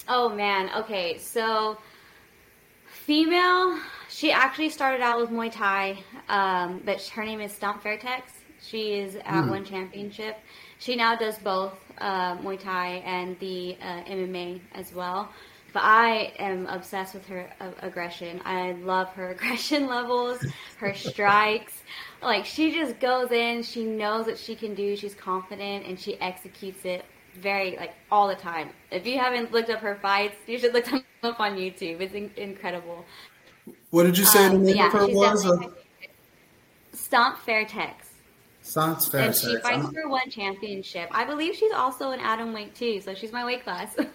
Oh 0.09 0.29
man, 0.29 0.71
okay, 0.77 1.18
so 1.18 1.79
female, 2.87 3.79
she 4.09 4.33
actually 4.33 4.71
started 4.71 5.01
out 5.01 5.21
with 5.21 5.31
Muay 5.31 5.53
Thai, 5.53 5.99
um, 6.29 6.83
but 6.85 7.01
her 7.09 7.25
name 7.25 7.40
is 7.40 7.53
Stamp 7.53 7.83
Fairtex. 7.83 8.23
She 8.61 8.95
is 8.95 9.16
at 9.16 9.45
mm. 9.45 9.51
one 9.51 9.64
championship. 9.64 10.38
She 10.79 10.97
now 10.97 11.16
does 11.16 11.38
both 11.38 11.75
uh, 11.99 12.37
Muay 12.38 12.59
Thai 12.61 13.03
and 13.05 13.38
the 13.38 13.77
uh, 13.81 14.03
MMA 14.05 14.61
as 14.75 14.92
well. 14.92 15.31
But 15.73 15.83
I 15.85 16.33
am 16.39 16.67
obsessed 16.67 17.15
with 17.15 17.27
her 17.27 17.49
aggression. 17.81 18.41
I 18.45 18.73
love 18.73 19.09
her 19.11 19.31
aggression 19.37 19.87
levels, 19.87 20.45
her 20.79 20.95
strikes. 20.95 21.83
Like 22.23 22.45
she 22.45 22.73
just 22.73 22.99
goes 23.01 23.33
in, 23.33 23.63
she 23.63 23.85
knows 23.85 24.27
what 24.27 24.39
she 24.39 24.55
can 24.55 24.75
do, 24.75 24.97
she's 24.97 25.15
confident, 25.15 25.87
and 25.87 25.99
she 25.99 26.21
executes 26.21 26.85
it 26.85 27.05
very 27.41 27.77
like 27.77 27.95
all 28.11 28.29
the 28.29 28.35
time. 28.35 28.71
If 28.91 29.07
you 29.07 29.19
haven't 29.19 29.53
looked 29.53 29.71
up 29.71 29.81
her 29.81 29.99
fights, 30.03 30.37
you 30.47 30.59
should 30.59 30.75
look 30.75 30.85
them 30.91 31.05
up 31.23 31.41
on 31.41 31.57
YouTube. 31.57 32.01
It's 32.01 32.15
in- 32.15 32.33
incredible. 32.37 33.05
What 33.91 34.05
did 34.05 34.19
you 34.19 34.25
say 34.25 34.47
um, 34.47 34.55
the 34.55 34.59
name 34.59 34.77
yeah, 34.77 34.87
of 34.89 34.93
her 34.93 35.07
was? 35.09 35.47
Stamp 36.93 37.39
Fairtex. 37.39 38.12
Sounds 38.62 39.09
fair. 39.09 39.22
And 39.22 39.35
she 39.35 39.57
fights 39.57 39.88
for 39.88 40.09
one 40.09 40.31
championship. 40.31 41.09
I 41.11 41.25
believe 41.25 41.57
she's 41.57 41.72
also 41.72 42.12
an 42.12 42.20
atom 42.20 42.53
weight 42.53 42.77
too, 42.77 43.01
so 43.01 43.12
she's 43.12 43.33
my 43.33 43.44
weight 43.44 43.64
class. 43.64 43.94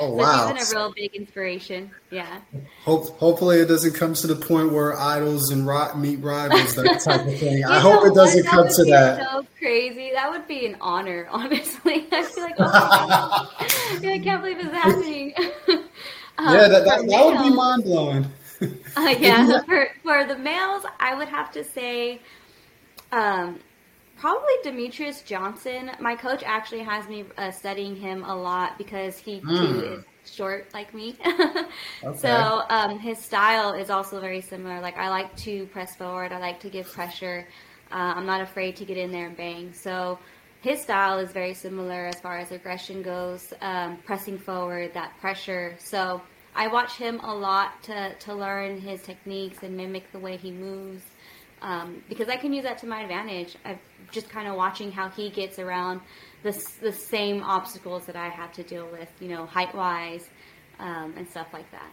Oh 0.00 0.06
so 0.06 0.14
wow! 0.14 0.54
She's 0.56 0.70
been 0.70 0.78
a 0.78 0.80
real 0.80 0.92
big 0.94 1.14
inspiration. 1.14 1.90
Yeah. 2.10 2.40
Hope, 2.84 3.18
hopefully, 3.18 3.58
it 3.58 3.66
doesn't 3.66 3.94
come 3.94 4.14
to 4.14 4.26
the 4.26 4.36
point 4.36 4.72
where 4.72 4.96
idols 4.98 5.50
and 5.50 5.66
ri- 5.66 5.94
meet 5.96 6.20
rivals, 6.20 6.76
that 6.76 7.00
type 7.04 7.26
of 7.26 7.38
thing. 7.38 7.64
I 7.68 7.80
hope 7.80 8.06
it 8.06 8.14
doesn't 8.14 8.46
come 8.46 8.68
to 8.68 8.84
that. 8.84 9.28
So 9.28 9.46
crazy! 9.58 10.12
That 10.14 10.30
would 10.30 10.46
be 10.46 10.66
an 10.66 10.76
honor, 10.80 11.26
honestly. 11.30 12.06
I 12.12 12.22
feel 12.22 12.44
like, 12.44 12.54
oh 12.58 13.50
I 13.58 14.20
can't 14.22 14.40
believe 14.40 14.58
it's 14.60 14.72
happening. 14.72 15.34
um, 16.38 16.54
yeah, 16.54 16.68
that, 16.68 16.84
that, 16.84 17.06
that 17.08 17.26
would 17.26 17.38
be 17.42 17.54
mind 17.54 17.84
blowing. 17.84 18.26
uh, 18.96 19.14
yeah, 19.18 19.60
for 19.62 19.88
for 20.02 20.24
the 20.24 20.38
males, 20.38 20.84
I 21.00 21.14
would 21.16 21.28
have 21.28 21.50
to 21.52 21.64
say. 21.64 22.20
Um, 23.10 23.58
Probably 24.22 24.54
Demetrious 24.62 25.24
Johnson. 25.24 25.90
My 25.98 26.14
coach 26.14 26.44
actually 26.46 26.84
has 26.84 27.08
me 27.08 27.24
uh, 27.36 27.50
studying 27.50 27.96
him 27.96 28.22
a 28.22 28.36
lot 28.36 28.78
because 28.78 29.18
he 29.18 29.40
mm. 29.40 29.48
too 29.48 30.04
is 30.24 30.32
short 30.32 30.72
like 30.72 30.94
me. 30.94 31.16
okay. 31.26 32.18
So 32.18 32.62
um, 32.68 33.00
his 33.00 33.18
style 33.18 33.72
is 33.72 33.90
also 33.90 34.20
very 34.20 34.40
similar. 34.40 34.80
Like 34.80 34.96
I 34.96 35.08
like 35.08 35.34
to 35.38 35.66
press 35.66 35.96
forward. 35.96 36.30
I 36.30 36.38
like 36.38 36.60
to 36.60 36.70
give 36.70 36.86
pressure. 36.86 37.48
Uh, 37.90 38.14
I'm 38.14 38.24
not 38.24 38.40
afraid 38.40 38.76
to 38.76 38.84
get 38.84 38.96
in 38.96 39.10
there 39.10 39.26
and 39.26 39.36
bang. 39.36 39.72
So 39.72 40.20
his 40.60 40.80
style 40.80 41.18
is 41.18 41.32
very 41.32 41.52
similar 41.52 42.06
as 42.06 42.20
far 42.20 42.38
as 42.38 42.52
aggression 42.52 43.02
goes, 43.02 43.52
um, 43.60 43.96
pressing 44.06 44.38
forward, 44.38 44.94
that 44.94 45.18
pressure. 45.18 45.74
So 45.80 46.22
I 46.54 46.68
watch 46.68 46.96
him 46.96 47.18
a 47.24 47.34
lot 47.34 47.82
to 47.82 48.14
to 48.14 48.34
learn 48.34 48.80
his 48.80 49.02
techniques 49.02 49.64
and 49.64 49.76
mimic 49.76 50.12
the 50.12 50.20
way 50.20 50.36
he 50.36 50.52
moves. 50.52 51.02
Um, 51.62 52.02
because 52.08 52.28
I 52.28 52.36
can 52.36 52.52
use 52.52 52.64
that 52.64 52.78
to 52.78 52.86
my 52.86 53.02
advantage. 53.02 53.56
I'm 53.64 53.78
just 54.10 54.28
kind 54.28 54.48
of 54.48 54.56
watching 54.56 54.90
how 54.90 55.08
he 55.08 55.30
gets 55.30 55.58
around 55.58 56.00
the, 56.42 56.52
the 56.80 56.92
same 56.92 57.42
obstacles 57.42 58.04
that 58.06 58.16
I 58.16 58.28
have 58.28 58.52
to 58.54 58.64
deal 58.64 58.86
with, 58.90 59.08
you 59.20 59.28
know, 59.28 59.46
height 59.46 59.74
wise 59.74 60.28
um, 60.80 61.14
and 61.16 61.28
stuff 61.28 61.46
like 61.52 61.70
that. 61.70 61.92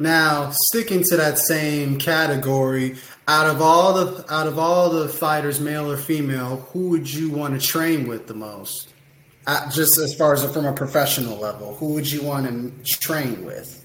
Now, 0.00 0.50
sticking 0.68 1.04
to 1.04 1.16
that 1.18 1.38
same 1.38 1.98
category, 1.98 2.96
out 3.28 3.46
of 3.46 3.60
all 3.60 3.92
the 3.92 4.32
out 4.32 4.46
of 4.46 4.58
all 4.58 4.88
the 4.88 5.08
fighters, 5.08 5.60
male 5.60 5.92
or 5.92 5.98
female, 5.98 6.66
who 6.72 6.88
would 6.88 7.12
you 7.12 7.30
want 7.30 7.60
to 7.60 7.66
train 7.66 8.08
with 8.08 8.26
the 8.26 8.32
most? 8.32 8.94
Uh, 9.46 9.70
just 9.70 9.98
as 9.98 10.14
far 10.14 10.32
as 10.32 10.44
from 10.52 10.64
a 10.64 10.72
professional 10.72 11.36
level, 11.36 11.74
who 11.74 11.92
would 11.92 12.10
you 12.10 12.22
want 12.22 12.46
to 12.46 12.98
train 12.98 13.44
with? 13.44 13.84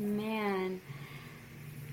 Man, 0.00 0.80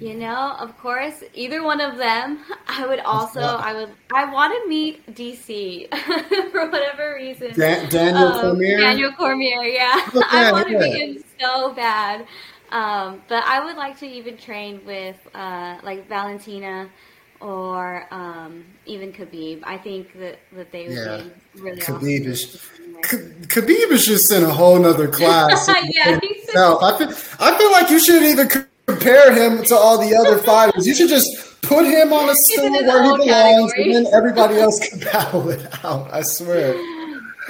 you 0.01 0.15
know, 0.15 0.55
of 0.57 0.75
course, 0.79 1.23
either 1.35 1.63
one 1.63 1.79
of 1.79 1.95
them. 1.97 2.39
I 2.67 2.87
would 2.87 2.99
also, 3.01 3.39
I 3.39 3.73
would, 3.73 3.89
I 4.11 4.31
want 4.31 4.51
to 4.51 4.67
meet 4.67 5.05
DC 5.13 5.87
for 6.51 6.69
whatever 6.69 7.13
reason. 7.15 7.53
Dan- 7.53 7.87
Daniel 7.87 8.29
um, 8.29 8.41
Cormier. 8.41 8.77
Daniel 8.77 9.11
Cormier, 9.11 9.63
yeah. 9.63 10.09
Oh, 10.13 10.23
I 10.29 10.51
want 10.51 10.67
to 10.69 10.79
meet 10.79 11.17
him 11.17 11.23
so 11.39 11.73
bad. 11.73 12.25
Um, 12.71 13.21
but 13.27 13.43
I 13.45 13.63
would 13.63 13.75
like 13.75 13.99
to 13.99 14.07
even 14.07 14.37
train 14.37 14.81
with 14.85 15.17
uh, 15.35 15.77
like 15.83 16.09
Valentina 16.09 16.89
or 17.39 18.07
um, 18.11 18.65
even 18.87 19.11
Khabib. 19.13 19.61
I 19.63 19.77
think 19.77 20.17
that, 20.17 20.39
that 20.53 20.71
they 20.71 20.87
would 20.87 20.97
yeah. 20.97 21.23
be 21.53 21.61
really 21.61 21.79
Khabib 21.79 22.21
awesome. 22.21 22.31
Is, 22.31 22.69
Khabib 23.47 23.91
is 23.91 24.05
just 24.05 24.31
in 24.31 24.43
a 24.43 24.49
whole 24.49 24.79
nother 24.79 25.07
class. 25.07 25.67
yeah, 25.67 26.19
I 26.21 26.97
feel, 26.97 27.13
I 27.39 27.57
feel 27.57 27.71
like 27.71 27.89
you 27.89 27.99
shouldn't 27.99 28.25
even 28.25 28.47
compare 28.91 29.33
him 29.33 29.63
to 29.65 29.75
all 29.75 29.97
the 29.97 30.15
other 30.15 30.37
fighters. 30.43 30.85
You 30.85 30.95
should 30.95 31.09
just 31.09 31.61
put 31.61 31.85
him 31.85 32.13
on 32.13 32.29
a 32.29 32.33
stool 32.35 32.71
where 32.71 33.03
he 33.03 33.25
belongs, 33.25 33.73
category. 33.73 33.95
and 33.95 34.05
then 34.05 34.13
everybody 34.13 34.55
else 34.59 34.79
can 34.79 34.99
battle 35.11 35.49
it 35.49 35.67
out. 35.83 36.13
I 36.13 36.21
swear. 36.21 36.75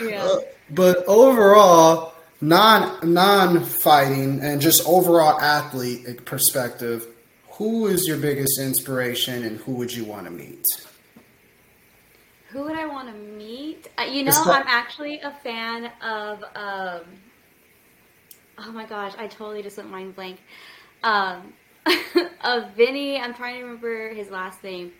Yeah. 0.01 0.23
Uh, 0.23 0.39
but 0.69 1.03
overall, 1.07 2.13
non 2.39 3.13
non 3.13 3.63
fighting 3.63 4.39
and 4.41 4.61
just 4.61 4.87
overall 4.87 5.39
athlete 5.39 6.25
perspective, 6.25 7.05
who 7.51 7.87
is 7.87 8.07
your 8.07 8.17
biggest 8.17 8.59
inspiration, 8.59 9.43
and 9.43 9.57
who 9.59 9.73
would 9.73 9.93
you 9.93 10.05
want 10.05 10.25
to 10.25 10.31
meet? 10.31 10.65
Who 12.49 12.63
would 12.63 12.75
I 12.75 12.85
want 12.85 13.07
to 13.07 13.13
meet? 13.13 13.89
Uh, 13.97 14.03
you 14.03 14.23
know, 14.23 14.33
I'm 14.45 14.67
actually 14.67 15.19
a 15.19 15.31
fan 15.43 15.91
of. 16.01 16.43
Um, 16.55 17.01
oh 18.57 18.71
my 18.71 18.85
gosh, 18.85 19.13
I 19.17 19.27
totally 19.27 19.63
just 19.63 19.77
went 19.77 19.89
mind 19.89 20.15
blank. 20.15 20.39
Um, 21.03 21.53
of 22.43 22.71
Vinny, 22.75 23.19
I'm 23.19 23.33
trying 23.33 23.55
to 23.55 23.63
remember 23.63 24.13
his 24.13 24.29
last 24.29 24.63
name. 24.63 24.91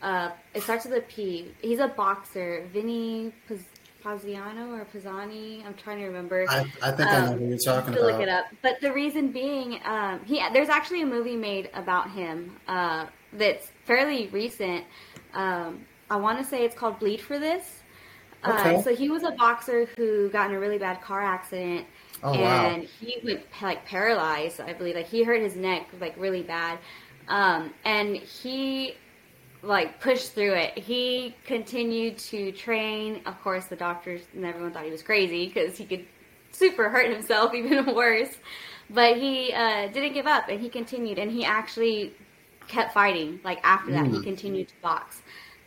Uh, 0.00 0.30
it 0.54 0.62
starts 0.62 0.84
with 0.84 0.94
a 0.94 1.02
P. 1.02 1.52
He's 1.60 1.78
a 1.78 1.88
boxer. 1.88 2.68
Vinny 2.72 3.32
Paziano 4.04 4.78
or 4.78 4.84
Pisani. 4.84 5.64
I'm 5.64 5.74
trying 5.74 5.98
to 5.98 6.06
remember. 6.06 6.44
I, 6.48 6.66
I 6.82 6.90
think 6.90 7.08
um, 7.08 7.24
I 7.24 7.26
know 7.26 7.36
who 7.38 7.48
you're 7.48 7.58
talking 7.58 7.94
about. 7.94 8.04
Look 8.04 8.20
it 8.20 8.28
up. 8.28 8.46
But 8.62 8.80
the 8.80 8.92
reason 8.92 9.30
being, 9.30 9.80
um, 9.84 10.20
he 10.24 10.42
there's 10.52 10.68
actually 10.68 11.02
a 11.02 11.06
movie 11.06 11.36
made 11.36 11.70
about 11.74 12.10
him 12.10 12.56
uh, 12.66 13.06
that's 13.32 13.68
fairly 13.84 14.28
recent. 14.28 14.84
Um, 15.34 15.86
I 16.10 16.16
want 16.16 16.38
to 16.38 16.44
say 16.44 16.64
it's 16.64 16.74
called 16.74 16.98
Bleed 16.98 17.20
for 17.20 17.38
This. 17.38 17.82
Uh, 18.42 18.56
okay. 18.58 18.76
Uh, 18.76 18.82
so 18.82 18.94
he 18.94 19.08
was 19.08 19.22
a 19.22 19.30
boxer 19.32 19.86
who 19.96 20.28
got 20.30 20.50
in 20.50 20.56
a 20.56 20.60
really 20.60 20.78
bad 20.78 21.00
car 21.00 21.22
accident 21.22 21.86
Oh, 22.22 22.34
and 22.34 22.82
wow. 22.82 22.88
he 23.00 23.18
went 23.24 23.42
like 23.60 23.84
paralyzed. 23.84 24.60
I 24.60 24.72
believe 24.72 24.94
like 24.94 25.08
he 25.08 25.24
hurt 25.24 25.40
his 25.40 25.56
neck 25.56 25.88
like 26.00 26.14
really 26.16 26.42
bad, 26.42 26.78
um, 27.28 27.72
and 27.84 28.16
he 28.16 28.94
like 29.62 30.00
pushed 30.00 30.32
through 30.32 30.54
it. 30.54 30.78
He 30.78 31.34
continued 31.44 32.18
to 32.18 32.52
train. 32.52 33.22
Of 33.26 33.40
course, 33.42 33.66
the 33.66 33.76
doctors 33.76 34.22
and 34.34 34.44
everyone 34.44 34.72
thought 34.72 34.84
he 34.84 34.90
was 34.90 35.02
crazy 35.02 35.46
because 35.46 35.76
he 35.76 35.84
could 35.84 36.04
super 36.52 36.88
hurt 36.88 37.10
himself 37.12 37.54
even 37.54 37.94
worse. 37.94 38.34
But 38.90 39.16
he 39.16 39.52
uh, 39.52 39.88
didn't 39.88 40.12
give 40.12 40.26
up, 40.26 40.48
and 40.48 40.60
he 40.60 40.68
continued, 40.68 41.18
and 41.18 41.30
he 41.30 41.44
actually 41.44 42.12
kept 42.68 42.92
fighting. 42.92 43.40
Like 43.42 43.60
after 43.64 43.92
that, 43.92 44.04
mm. 44.04 44.16
he 44.16 44.22
continued 44.22 44.68
to 44.68 44.74
box. 44.82 45.22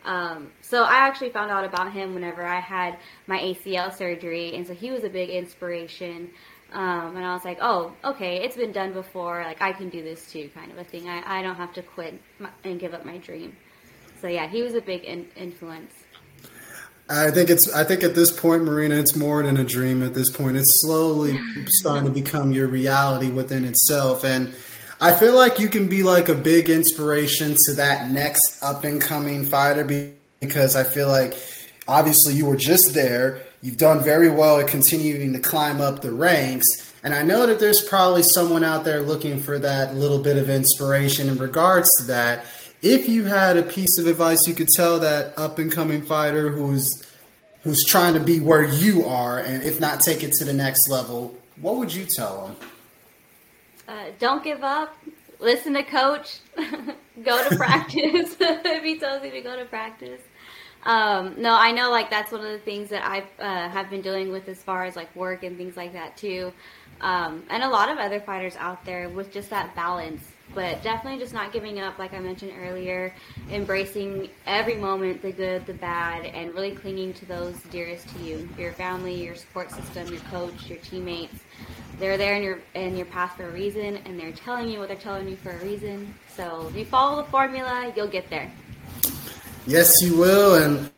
Um, 0.05 0.51
so 0.61 0.83
I 0.83 1.07
actually 1.07 1.31
found 1.31 1.51
out 1.51 1.65
about 1.65 1.91
him 1.91 2.13
whenever 2.13 2.45
I 2.45 2.59
had 2.59 2.97
my 3.27 3.39
ACL 3.39 3.93
surgery, 3.93 4.55
and 4.55 4.65
so 4.65 4.73
he 4.73 4.91
was 4.91 5.03
a 5.03 5.09
big 5.09 5.29
inspiration. 5.29 6.29
Um, 6.71 7.15
and 7.15 7.25
I 7.25 7.33
was 7.33 7.43
like, 7.43 7.57
oh, 7.61 7.93
okay, 8.03 8.43
it's 8.43 8.55
been 8.55 8.71
done 8.71 8.93
before. 8.93 9.43
Like 9.43 9.61
I 9.61 9.73
can 9.73 9.89
do 9.89 10.03
this 10.03 10.31
too, 10.31 10.49
kind 10.53 10.71
of 10.71 10.77
a 10.77 10.83
thing. 10.83 11.09
I, 11.09 11.39
I 11.39 11.41
don't 11.41 11.55
have 11.55 11.73
to 11.73 11.81
quit 11.81 12.19
my, 12.39 12.49
and 12.63 12.79
give 12.79 12.93
up 12.93 13.05
my 13.05 13.17
dream. 13.17 13.55
So 14.21 14.27
yeah, 14.27 14.47
he 14.47 14.61
was 14.61 14.75
a 14.75 14.81
big 14.81 15.03
in, 15.03 15.27
influence. 15.35 15.93
I 17.07 17.29
think 17.29 17.49
it's. 17.49 17.71
I 17.73 17.83
think 17.83 18.03
at 18.03 18.15
this 18.15 18.31
point, 18.31 18.63
Marina, 18.63 18.95
it's 18.95 19.15
more 19.15 19.43
than 19.43 19.57
a 19.57 19.63
dream. 19.63 20.01
At 20.01 20.15
this 20.15 20.31
point, 20.31 20.57
it's 20.57 20.81
slowly 20.81 21.39
starting 21.67 22.05
to 22.05 22.11
become 22.11 22.51
your 22.51 22.67
reality 22.67 23.29
within 23.29 23.63
itself, 23.63 24.23
and 24.23 24.53
I 25.01 25.13
feel 25.13 25.35
like 25.35 25.59
you 25.59 25.67
can 25.67 25.89
be 25.89 26.03
like 26.03 26.29
a 26.29 26.35
big 26.35 26.69
inspiration 26.69 27.55
to 27.65 27.73
that 27.73 28.11
next 28.11 28.59
up 28.61 28.85
and 28.85 29.01
coming 29.01 29.43
fighter 29.43 29.83
because 30.39 30.77
I 30.77 30.85
feel 30.85 31.09
like 31.09 31.37
obviously 31.85 32.35
you 32.35 32.45
were 32.45 32.55
just 32.55 32.93
there. 32.93 33.41
You've 33.61 33.77
done 33.77 34.01
very 34.01 34.29
well 34.29 34.59
at 34.59 34.67
continuing 34.67 35.33
to 35.33 35.39
climb 35.39 35.81
up 35.81 36.01
the 36.01 36.13
ranks. 36.13 36.65
And 37.03 37.13
I 37.13 37.23
know 37.23 37.45
that 37.45 37.59
there's 37.59 37.81
probably 37.81 38.23
someone 38.23 38.63
out 38.63 38.85
there 38.85 39.01
looking 39.01 39.39
for 39.41 39.59
that 39.59 39.95
little 39.95 40.19
bit 40.19 40.37
of 40.37 40.49
inspiration 40.49 41.27
in 41.27 41.37
regards 41.37 41.89
to 41.99 42.05
that. 42.05 42.45
If 42.81 43.09
you 43.09 43.25
had 43.25 43.57
a 43.57 43.63
piece 43.63 43.97
of 43.99 44.07
advice 44.07 44.39
you 44.47 44.53
could 44.53 44.69
tell 44.69 44.99
that 44.99 45.37
up 45.37 45.59
and 45.59 45.71
coming 45.71 46.03
fighter 46.03 46.49
who's 46.49 47.03
who's 47.63 47.83
trying 47.83 48.13
to 48.13 48.19
be 48.19 48.39
where 48.39 48.63
you 48.63 49.03
are 49.05 49.39
and 49.39 49.63
if 49.63 49.79
not 49.81 49.99
take 49.99 50.23
it 50.23 50.31
to 50.33 50.45
the 50.45 50.53
next 50.53 50.87
level, 50.87 51.35
what 51.59 51.75
would 51.77 51.93
you 51.93 52.05
tell 52.05 52.47
them? 52.47 52.69
Uh, 53.87 54.05
don't 54.19 54.43
give 54.43 54.63
up. 54.63 54.95
Listen 55.39 55.73
to 55.73 55.83
coach. 55.83 56.39
go 57.23 57.49
to 57.49 57.55
practice 57.55 58.35
if 58.39 58.83
he 58.83 58.99
tells 58.99 59.23
you 59.23 59.31
to 59.31 59.41
go 59.41 59.55
to 59.55 59.65
practice. 59.65 60.21
Um, 60.83 61.35
no, 61.37 61.55
I 61.55 61.71
know 61.71 61.89
like 61.89 62.09
that's 62.09 62.31
one 62.31 62.41
of 62.41 62.51
the 62.51 62.59
things 62.59 62.89
that 62.89 63.03
I 63.03 63.23
uh, 63.41 63.69
have 63.69 63.89
been 63.89 64.01
dealing 64.01 64.31
with 64.31 64.47
as 64.47 64.61
far 64.61 64.85
as 64.85 64.95
like 64.95 65.13
work 65.15 65.43
and 65.43 65.57
things 65.57 65.75
like 65.75 65.93
that 65.93 66.15
too. 66.15 66.53
Um, 67.01 67.43
and 67.49 67.63
a 67.63 67.69
lot 67.69 67.89
of 67.89 67.97
other 67.97 68.19
fighters 68.19 68.55
out 68.57 68.85
there 68.85 69.09
with 69.09 69.31
just 69.31 69.49
that 69.49 69.75
balance, 69.75 70.23
but 70.53 70.81
definitely 70.83 71.19
just 71.19 71.33
not 71.33 71.51
giving 71.51 71.79
up, 71.79 71.99
like 71.99 72.13
I 72.13 72.19
mentioned 72.19 72.53
earlier, 72.57 73.13
embracing 73.49 74.29
every 74.45 74.75
moment, 74.75 75.21
the 75.21 75.31
good, 75.31 75.65
the 75.65 75.73
bad, 75.73 76.25
and 76.25 76.53
really 76.53 76.71
clinging 76.71 77.13
to 77.15 77.25
those 77.25 77.55
dearest 77.71 78.07
to 78.09 78.19
you 78.19 78.47
your 78.57 78.71
family, 78.73 79.23
your 79.23 79.35
support 79.35 79.71
system, 79.71 80.07
your 80.07 80.21
coach, 80.21 80.69
your 80.69 80.79
teammates 80.79 81.35
they're 81.99 82.17
there 82.17 82.35
in 82.35 82.43
your 82.43 82.59
in 82.73 82.95
your 82.95 83.05
path 83.05 83.37
for 83.37 83.47
a 83.47 83.51
reason, 83.51 83.97
and 84.05 84.19
they're 84.19 84.31
telling 84.31 84.69
you 84.69 84.79
what 84.79 84.87
they're 84.87 84.97
telling 84.97 85.27
you 85.27 85.35
for 85.35 85.51
a 85.51 85.63
reason. 85.63 86.13
So 86.35 86.67
if 86.69 86.75
you 86.75 86.85
follow 86.85 87.23
the 87.23 87.29
formula, 87.29 87.91
you'll 87.95 88.07
get 88.07 88.29
there. 88.29 88.51
Yes, 89.65 89.93
you 90.01 90.17
will. 90.17 90.55
And 90.55 90.91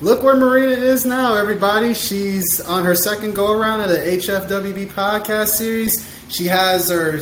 look 0.00 0.22
where 0.22 0.36
Marina 0.36 0.72
is 0.72 1.04
now, 1.04 1.34
everybody. 1.34 1.94
She's 1.94 2.60
on 2.60 2.84
her 2.84 2.94
second 2.94 3.34
go 3.34 3.52
around 3.52 3.80
of 3.80 3.88
the 3.88 3.98
HFWB 3.98 4.88
podcast 4.88 5.48
series. 5.48 6.08
She 6.28 6.44
has 6.46 6.90
her 6.90 7.20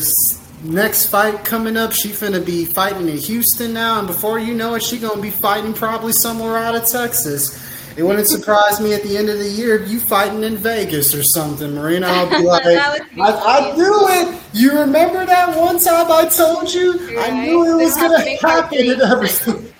next 0.62 1.06
fight 1.06 1.44
coming 1.44 1.76
up. 1.76 1.92
She 1.92 2.08
finna 2.08 2.44
be 2.44 2.64
fighting 2.64 3.08
in 3.08 3.16
Houston 3.16 3.72
now, 3.72 3.98
and 3.98 4.06
before 4.06 4.38
you 4.38 4.54
know 4.54 4.74
it, 4.74 4.82
she 4.82 4.98
gonna 4.98 5.20
be 5.20 5.30
fighting 5.30 5.74
probably 5.74 6.12
somewhere 6.12 6.56
out 6.56 6.74
of 6.74 6.86
Texas. 6.86 7.68
It 7.96 8.02
wouldn't 8.02 8.28
surprise 8.30 8.80
me 8.80 8.94
at 8.94 9.02
the 9.02 9.16
end 9.16 9.28
of 9.28 9.38
the 9.38 9.48
year 9.48 9.82
if 9.82 9.90
you 9.90 10.00
fighting 10.00 10.42
in 10.44 10.56
Vegas 10.56 11.14
or 11.14 11.22
something, 11.22 11.74
Marina. 11.74 12.06
I'll 12.06 12.30
be 12.30 12.44
like, 12.46 12.64
I, 12.66 12.98
I, 13.18 13.76
knew 13.76 14.08
it. 14.08 14.40
You 14.52 14.78
remember 14.78 15.26
that 15.26 15.56
one 15.56 15.78
time 15.78 16.10
I 16.10 16.26
told 16.26 16.72
you? 16.72 16.92
Right. 17.16 17.32
I 17.32 17.44
knew 17.44 17.78
it 17.78 17.84
was 17.84 17.96
going 17.96 18.24
to 18.24 18.46
happen 18.46 18.90
and 18.90 19.02
everything. 19.02 19.72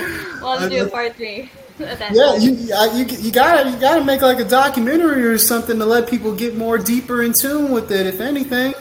well, 0.40 0.68
do 0.68 0.86
a 0.86 0.88
part 0.88 1.16
three. 1.16 1.50
Yeah, 1.78 2.36
you, 2.36 2.52
you 2.52 3.04
you 3.18 3.30
gotta 3.30 3.70
you 3.70 3.78
gotta 3.78 4.02
make 4.02 4.22
like 4.22 4.38
a 4.38 4.44
documentary 4.44 5.24
or 5.24 5.36
something 5.36 5.78
to 5.78 5.84
let 5.84 6.08
people 6.08 6.34
get 6.34 6.56
more 6.56 6.78
deeper 6.78 7.22
in 7.22 7.34
tune 7.38 7.70
with 7.70 7.92
it. 7.92 8.06
If 8.06 8.18
anything, 8.18 8.72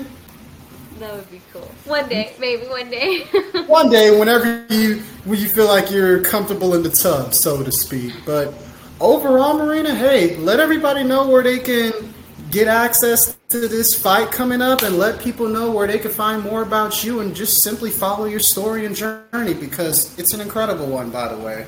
that 1.06 1.16
would 1.16 1.32
be 1.32 1.42
cool. 1.54 1.70
One 1.86 2.10
day, 2.10 2.34
maybe 2.40 2.66
one 2.68 2.90
day. 2.90 3.24
one 3.68 3.90
day, 3.90 4.18
whenever 4.18 4.66
you 4.70 5.02
when 5.26 5.40
you 5.40 5.50
feel 5.50 5.68
like 5.68 5.92
you're 5.92 6.22
comfortable 6.24 6.74
in 6.74 6.84
the 6.84 6.90
tub, 6.90 7.34
so 7.34 7.64
to 7.64 7.72
speak. 7.72 8.14
But 8.26 8.54
overall, 9.00 9.58
Marina, 9.58 9.94
hey, 9.94 10.36
let 10.38 10.60
everybody 10.60 11.04
know 11.04 11.28
where 11.28 11.44
they 11.44 11.60
can 11.60 12.14
get 12.50 12.68
access 12.68 13.38
to 13.50 13.68
this 13.68 13.94
fight 13.94 14.32
coming 14.32 14.62
up, 14.62 14.82
and 14.82 14.98
let 14.98 15.20
people 15.20 15.48
know 15.48 15.72
where 15.72 15.88
they 15.88 16.00
can 16.00 16.12
find 16.12 16.42
more 16.42 16.64
about 16.64 17.04
you, 17.04 17.20
and 17.20 17.36
just 17.36 17.64
simply 17.64 17.92
follow 17.92 18.26
your 18.26 18.40
story 18.40 18.86
and 18.86 18.96
journey 18.96 19.54
because 19.54 20.18
it's 20.18 20.34
an 20.34 20.42
incredible 20.42 20.88
one, 20.88 21.12
by 21.12 21.28
the 21.28 21.38
way. 21.38 21.68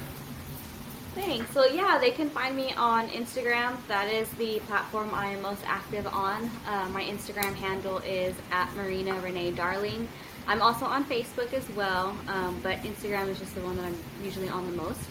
Thanks. 1.17 1.51
So 1.51 1.65
yeah, 1.65 1.97
they 1.97 2.12
can 2.12 2.30
find 2.30 2.56
me 2.56 2.73
on 2.73 3.10
Instagram. 3.10 3.75
That 3.88 4.08
is 4.08 4.30
the 4.32 4.60
platform 4.67 5.10
I 5.13 5.32
am 5.32 5.41
most 5.41 5.63
active 5.65 6.06
on. 6.06 6.49
Uh, 6.67 6.88
my 6.89 7.03
Instagram 7.03 7.56
handle 7.56 7.97
is 7.99 8.36
at 8.51 8.71
Marina 8.75 9.19
Renee 9.21 9.51
Darling. 9.51 10.08
I'm 10.45 10.62
also 10.62 10.86
on 10.86 11.03
Facebook 11.06 11.53
as 11.53 11.67
well, 11.71 12.15
um, 12.27 12.60
but 12.62 12.77
Instagram 12.84 13.30
is 13.30 13.39
just 13.39 13.56
the 13.56 13.62
one 13.62 13.75
that 13.77 13.86
I'm 13.86 13.97
usually 14.23 14.47
on 14.47 14.69
the 14.69 14.77
most. 14.77 15.01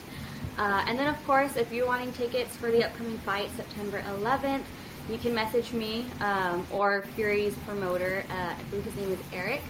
Uh, 0.56 0.84
and 0.86 0.96
then, 0.96 1.08
of 1.08 1.26
course, 1.26 1.56
if 1.56 1.72
you're 1.72 1.86
wanting 1.86 2.12
tickets 2.12 2.56
for 2.56 2.70
the 2.70 2.84
upcoming 2.84 3.18
fight, 3.18 3.50
September 3.56 4.00
11th, 4.18 4.62
you 5.10 5.18
can 5.18 5.34
message 5.34 5.72
me 5.72 6.06
um, 6.20 6.64
or 6.70 7.02
Fury's 7.16 7.54
promoter. 7.66 8.24
Uh, 8.30 8.54
I 8.56 8.62
believe 8.70 8.84
his 8.84 8.96
name 8.96 9.10
is 9.10 9.18
Eric. 9.32 9.62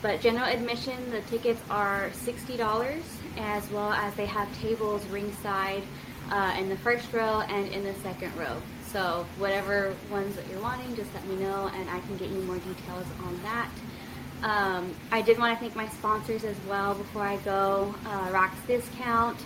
But 0.00 0.20
general 0.20 0.46
admission, 0.46 1.10
the 1.10 1.22
tickets 1.22 1.60
are 1.70 2.10
$60, 2.10 3.02
as 3.36 3.70
well 3.70 3.92
as 3.92 4.14
they 4.14 4.26
have 4.26 4.48
tables 4.60 5.04
ringside 5.06 5.82
uh, 6.30 6.54
in 6.58 6.68
the 6.68 6.76
first 6.76 7.12
row 7.12 7.40
and 7.48 7.72
in 7.72 7.82
the 7.82 7.94
second 7.94 8.36
row. 8.36 8.60
So, 8.92 9.26
whatever 9.38 9.94
ones 10.10 10.36
that 10.36 10.48
you're 10.48 10.62
wanting, 10.62 10.94
just 10.94 11.12
let 11.14 11.26
me 11.26 11.36
know, 11.36 11.70
and 11.74 11.90
I 11.90 12.00
can 12.00 12.16
get 12.16 12.30
you 12.30 12.40
more 12.42 12.56
details 12.56 13.06
on 13.24 13.42
that. 13.42 13.70
Um, 14.42 14.94
I 15.10 15.20
did 15.20 15.38
want 15.38 15.58
to 15.58 15.60
thank 15.60 15.74
my 15.74 15.88
sponsors 15.88 16.44
as 16.44 16.56
well 16.68 16.94
before 16.94 17.22
I 17.22 17.36
go. 17.38 17.92
Uh, 18.06 18.30
Rocks 18.32 18.56
Discount, 18.66 19.36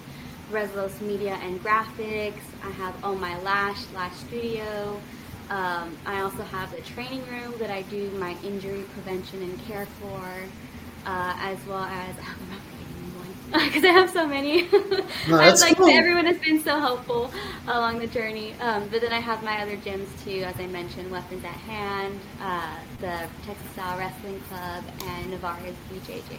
Reslos 0.51 1.01
Media 1.01 1.39
and 1.43 1.63
Graphics. 1.63 2.43
I 2.63 2.71
have 2.73 2.95
Oh 3.03 3.15
My 3.15 3.39
Lash, 3.41 3.83
Lash 3.95 4.15
Studio. 4.17 5.01
Um, 5.53 5.99
I 6.07 6.23
also 6.23 6.43
have 6.45 6.75
the 6.75 6.81
training 6.81 7.23
room 7.27 7.53
that 7.59 7.71
I 7.71 7.83
do 7.83 8.11
my 8.13 8.35
injury 8.43 8.85
prevention 8.95 9.43
and 9.43 9.61
care 9.67 9.85
for, 10.01 10.25
uh, 11.05 11.37
as 11.41 11.59
well 11.67 11.85
as 11.85 12.17
oh, 12.19 12.37
I'm 12.41 12.49
not 12.49 12.63
forgetting 12.71 13.53
one 13.53 13.67
because 13.69 13.85
I 13.85 13.89
have 13.89 14.09
so 14.09 14.27
many. 14.27 14.63
No, 15.29 15.39
I 15.39 15.51
like 15.53 15.77
cool. 15.77 15.91
everyone 15.91 16.25
has 16.25 16.39
been 16.39 16.59
so 16.63 16.81
helpful 16.81 17.31
along 17.69 17.99
the 17.99 18.07
journey. 18.07 18.55
Um, 18.61 18.89
but 18.91 19.03
then 19.03 19.13
I 19.13 19.21
have 19.21 19.43
my 19.45 19.61
other 19.61 19.77
gyms 19.77 20.09
too, 20.25 20.43
as 20.43 20.59
I 20.59 20.67
mentioned, 20.69 21.11
Weapons 21.11 21.45
at 21.45 21.51
Hand, 21.51 22.19
uh, 22.41 22.77
the 23.01 23.29
Texas 23.47 23.71
Style 23.75 23.99
Wrestling 23.99 24.41
Club, 24.49 24.85
and 25.05 25.31
Navarre's 25.31 25.77
BJJ. 25.93 26.39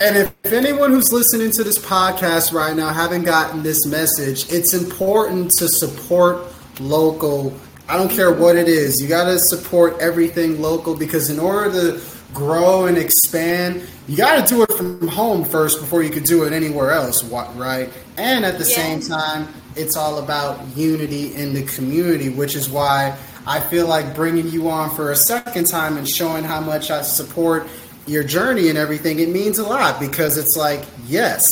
And 0.00 0.16
if, 0.16 0.34
if 0.42 0.52
anyone 0.52 0.90
who's 0.90 1.12
listening 1.12 1.52
to 1.52 1.62
this 1.62 1.78
podcast 1.78 2.52
right 2.52 2.74
now 2.74 2.92
haven't 2.92 3.22
gotten 3.22 3.62
this 3.62 3.86
message, 3.86 4.52
it's 4.52 4.74
important 4.74 5.52
to 5.58 5.68
support 5.68 6.44
local. 6.80 7.54
I 7.90 7.96
don't 7.96 8.08
care 8.08 8.32
what 8.32 8.54
it 8.54 8.68
is. 8.68 9.00
You 9.02 9.08
got 9.08 9.24
to 9.24 9.40
support 9.40 9.98
everything 9.98 10.62
local 10.62 10.94
because 10.94 11.28
in 11.28 11.40
order 11.40 11.72
to 11.72 12.00
grow 12.32 12.86
and 12.86 12.96
expand, 12.96 13.82
you 14.06 14.16
got 14.16 14.46
to 14.46 14.54
do 14.54 14.62
it 14.62 14.72
from 14.74 15.08
home 15.08 15.44
first 15.44 15.80
before 15.80 16.04
you 16.04 16.10
could 16.10 16.22
do 16.22 16.44
it 16.44 16.52
anywhere 16.52 16.92
else, 16.92 17.24
right? 17.24 17.90
And 18.16 18.44
at 18.44 18.58
the 18.58 18.68
yeah. 18.68 18.76
same 18.76 19.00
time, 19.00 19.48
it's 19.74 19.96
all 19.96 20.20
about 20.20 20.64
unity 20.76 21.34
in 21.34 21.52
the 21.52 21.64
community, 21.64 22.28
which 22.28 22.54
is 22.54 22.70
why 22.70 23.18
I 23.44 23.58
feel 23.58 23.88
like 23.88 24.14
bringing 24.14 24.46
you 24.46 24.70
on 24.70 24.94
for 24.94 25.10
a 25.10 25.16
second 25.16 25.66
time 25.66 25.96
and 25.96 26.08
showing 26.08 26.44
how 26.44 26.60
much 26.60 26.92
I 26.92 27.02
support 27.02 27.66
your 28.06 28.22
journey 28.22 28.68
and 28.68 28.78
everything, 28.78 29.18
it 29.18 29.30
means 29.30 29.58
a 29.58 29.64
lot 29.64 29.98
because 29.98 30.38
it's 30.38 30.56
like, 30.56 30.84
yes, 31.08 31.42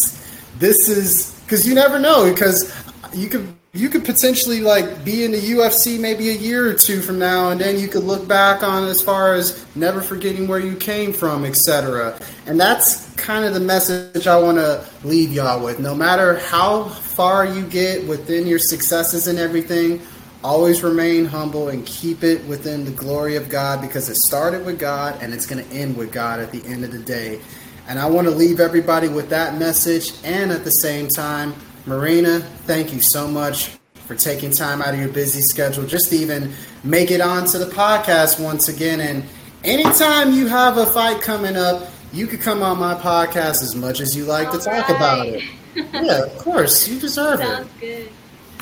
this 0.59 0.89
is 0.89 1.37
because 1.45 1.67
you 1.67 1.75
never 1.75 1.99
know 1.99 2.31
because 2.33 2.73
you 3.13 3.29
could 3.29 3.58
you 3.73 3.89
could 3.89 4.05
potentially 4.05 4.61
like 4.61 5.05
be 5.05 5.25
in 5.25 5.31
the 5.31 5.39
UFC 5.39 6.01
maybe 6.01 6.31
a 6.31 6.35
year 6.35 6.69
or 6.69 6.75
two 6.75 7.01
from 7.01 7.19
now, 7.19 7.51
and 7.51 7.61
then 7.61 7.79
you 7.79 7.89
could 7.89 8.05
look 8.05 8.27
back 8.27 8.63
on 8.63 8.89
as 8.89 9.03
far 9.03 9.35
as 9.35 9.65
never 9.77 10.01
forgetting 10.01 10.49
where 10.49 10.59
you 10.59 10.75
came 10.75 11.13
from, 11.13 11.45
etc. 11.45 12.19
And 12.47 12.59
that's 12.59 13.13
kind 13.15 13.45
of 13.45 13.55
the 13.55 13.61
message 13.61 14.27
I 14.27 14.39
want 14.39 14.59
to 14.59 14.85
leave 15.05 15.33
y'all 15.33 15.63
with. 15.63 15.79
No 15.81 15.95
matter 15.95 16.39
how 16.39 16.85
far 16.85 17.47
you 17.47 17.67
get 17.67 18.07
within 18.07 18.47
your 18.47 18.59
successes 18.59 19.29
and 19.29 19.39
everything, 19.39 20.01
Always 20.45 20.85
remain 20.85 21.25
humble 21.25 21.69
and 21.69 21.85
keep 21.85 22.23
it 22.23 22.45
within 22.47 22.85
the 22.85 22.93
glory 22.93 23.35
of 23.35 23.49
God 23.49 23.81
because 23.81 24.09
it 24.09 24.15
started 24.15 24.65
with 24.65 24.79
God 24.79 25.21
and 25.21 25.35
it's 25.35 25.47
going 25.47 25.65
to 25.65 25.75
end 25.75 25.97
with 25.97 26.13
God 26.13 26.39
at 26.39 26.53
the 26.53 26.65
end 26.65 26.85
of 26.85 26.93
the 26.93 27.01
day. 27.01 27.41
And 27.89 27.99
I 27.99 28.07
want 28.07 28.29
to 28.29 28.31
leave 28.31 28.61
everybody 28.61 29.09
with 29.09 29.31
that 29.31 29.59
message. 29.59 30.13
And 30.23 30.53
at 30.53 30.63
the 30.63 30.71
same 30.71 31.09
time, 31.09 31.55
Marina, 31.87 32.41
thank 32.41 32.93
you 32.93 33.01
so 33.01 33.27
much 33.27 33.71
for 34.07 34.15
taking 34.15 34.51
time 34.51 34.81
out 34.83 34.95
of 34.95 35.01
your 35.01 35.09
busy 35.11 35.41
schedule 35.43 35.85
just 35.85 36.11
to 36.11 36.17
even 36.17 36.53
make 36.85 37.11
it 37.11 37.21
onto 37.21 37.59
the 37.59 37.67
podcast 37.67 38.43
once 38.43 38.69
again. 38.69 39.01
And 39.01 39.25
anytime 39.65 40.33
you 40.33 40.47
have 40.47 40.79
a 40.79 40.87
fight 40.87 41.21
coming 41.21 41.57
up, 41.57 41.91
you 42.13 42.27
could 42.27 42.41
come 42.41 42.63
on 42.63 42.79
my 42.79 42.95
podcast 42.95 43.63
as 43.63 43.75
much 43.75 44.01
as 44.01 44.17
you 44.17 44.25
like 44.25 44.49
All 44.49 44.59
to 44.59 44.65
talk 44.65 44.89
right. 44.89 44.97
about 44.97 45.27
it. 45.27 45.43
Yeah, 45.93 46.25
of 46.25 46.39
course. 46.39 46.89
You 46.89 46.99
deserve 46.99 47.39
Sounds 47.39 47.61
it. 47.61 47.69
Sounds 47.69 47.81
good. 47.81 48.09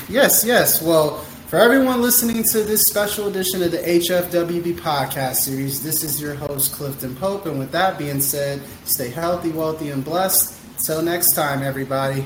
Yes, 0.07 0.45
yes. 0.45 0.83
Well, 0.83 1.17
for 1.47 1.57
everyone 1.57 2.01
listening 2.01 2.43
to 2.43 2.61
this 2.61 2.83
special 2.83 3.27
edition 3.27 3.63
of 3.63 3.71
the 3.71 3.79
HFWB 3.79 4.75
podcast 4.75 5.35
series, 5.35 5.81
this 5.81 6.03
is 6.03 6.21
your 6.21 6.35
host, 6.35 6.73
Clifton 6.73 7.15
Pope. 7.15 7.47
And 7.47 7.57
with 7.57 7.71
that 7.71 7.97
being 7.97 8.21
said, 8.21 8.61
stay 8.85 9.09
healthy, 9.09 9.49
wealthy, 9.49 9.89
and 9.89 10.03
blessed. 10.05 10.59
Till 10.85 11.01
next 11.01 11.33
time, 11.33 11.63
everybody. 11.63 12.23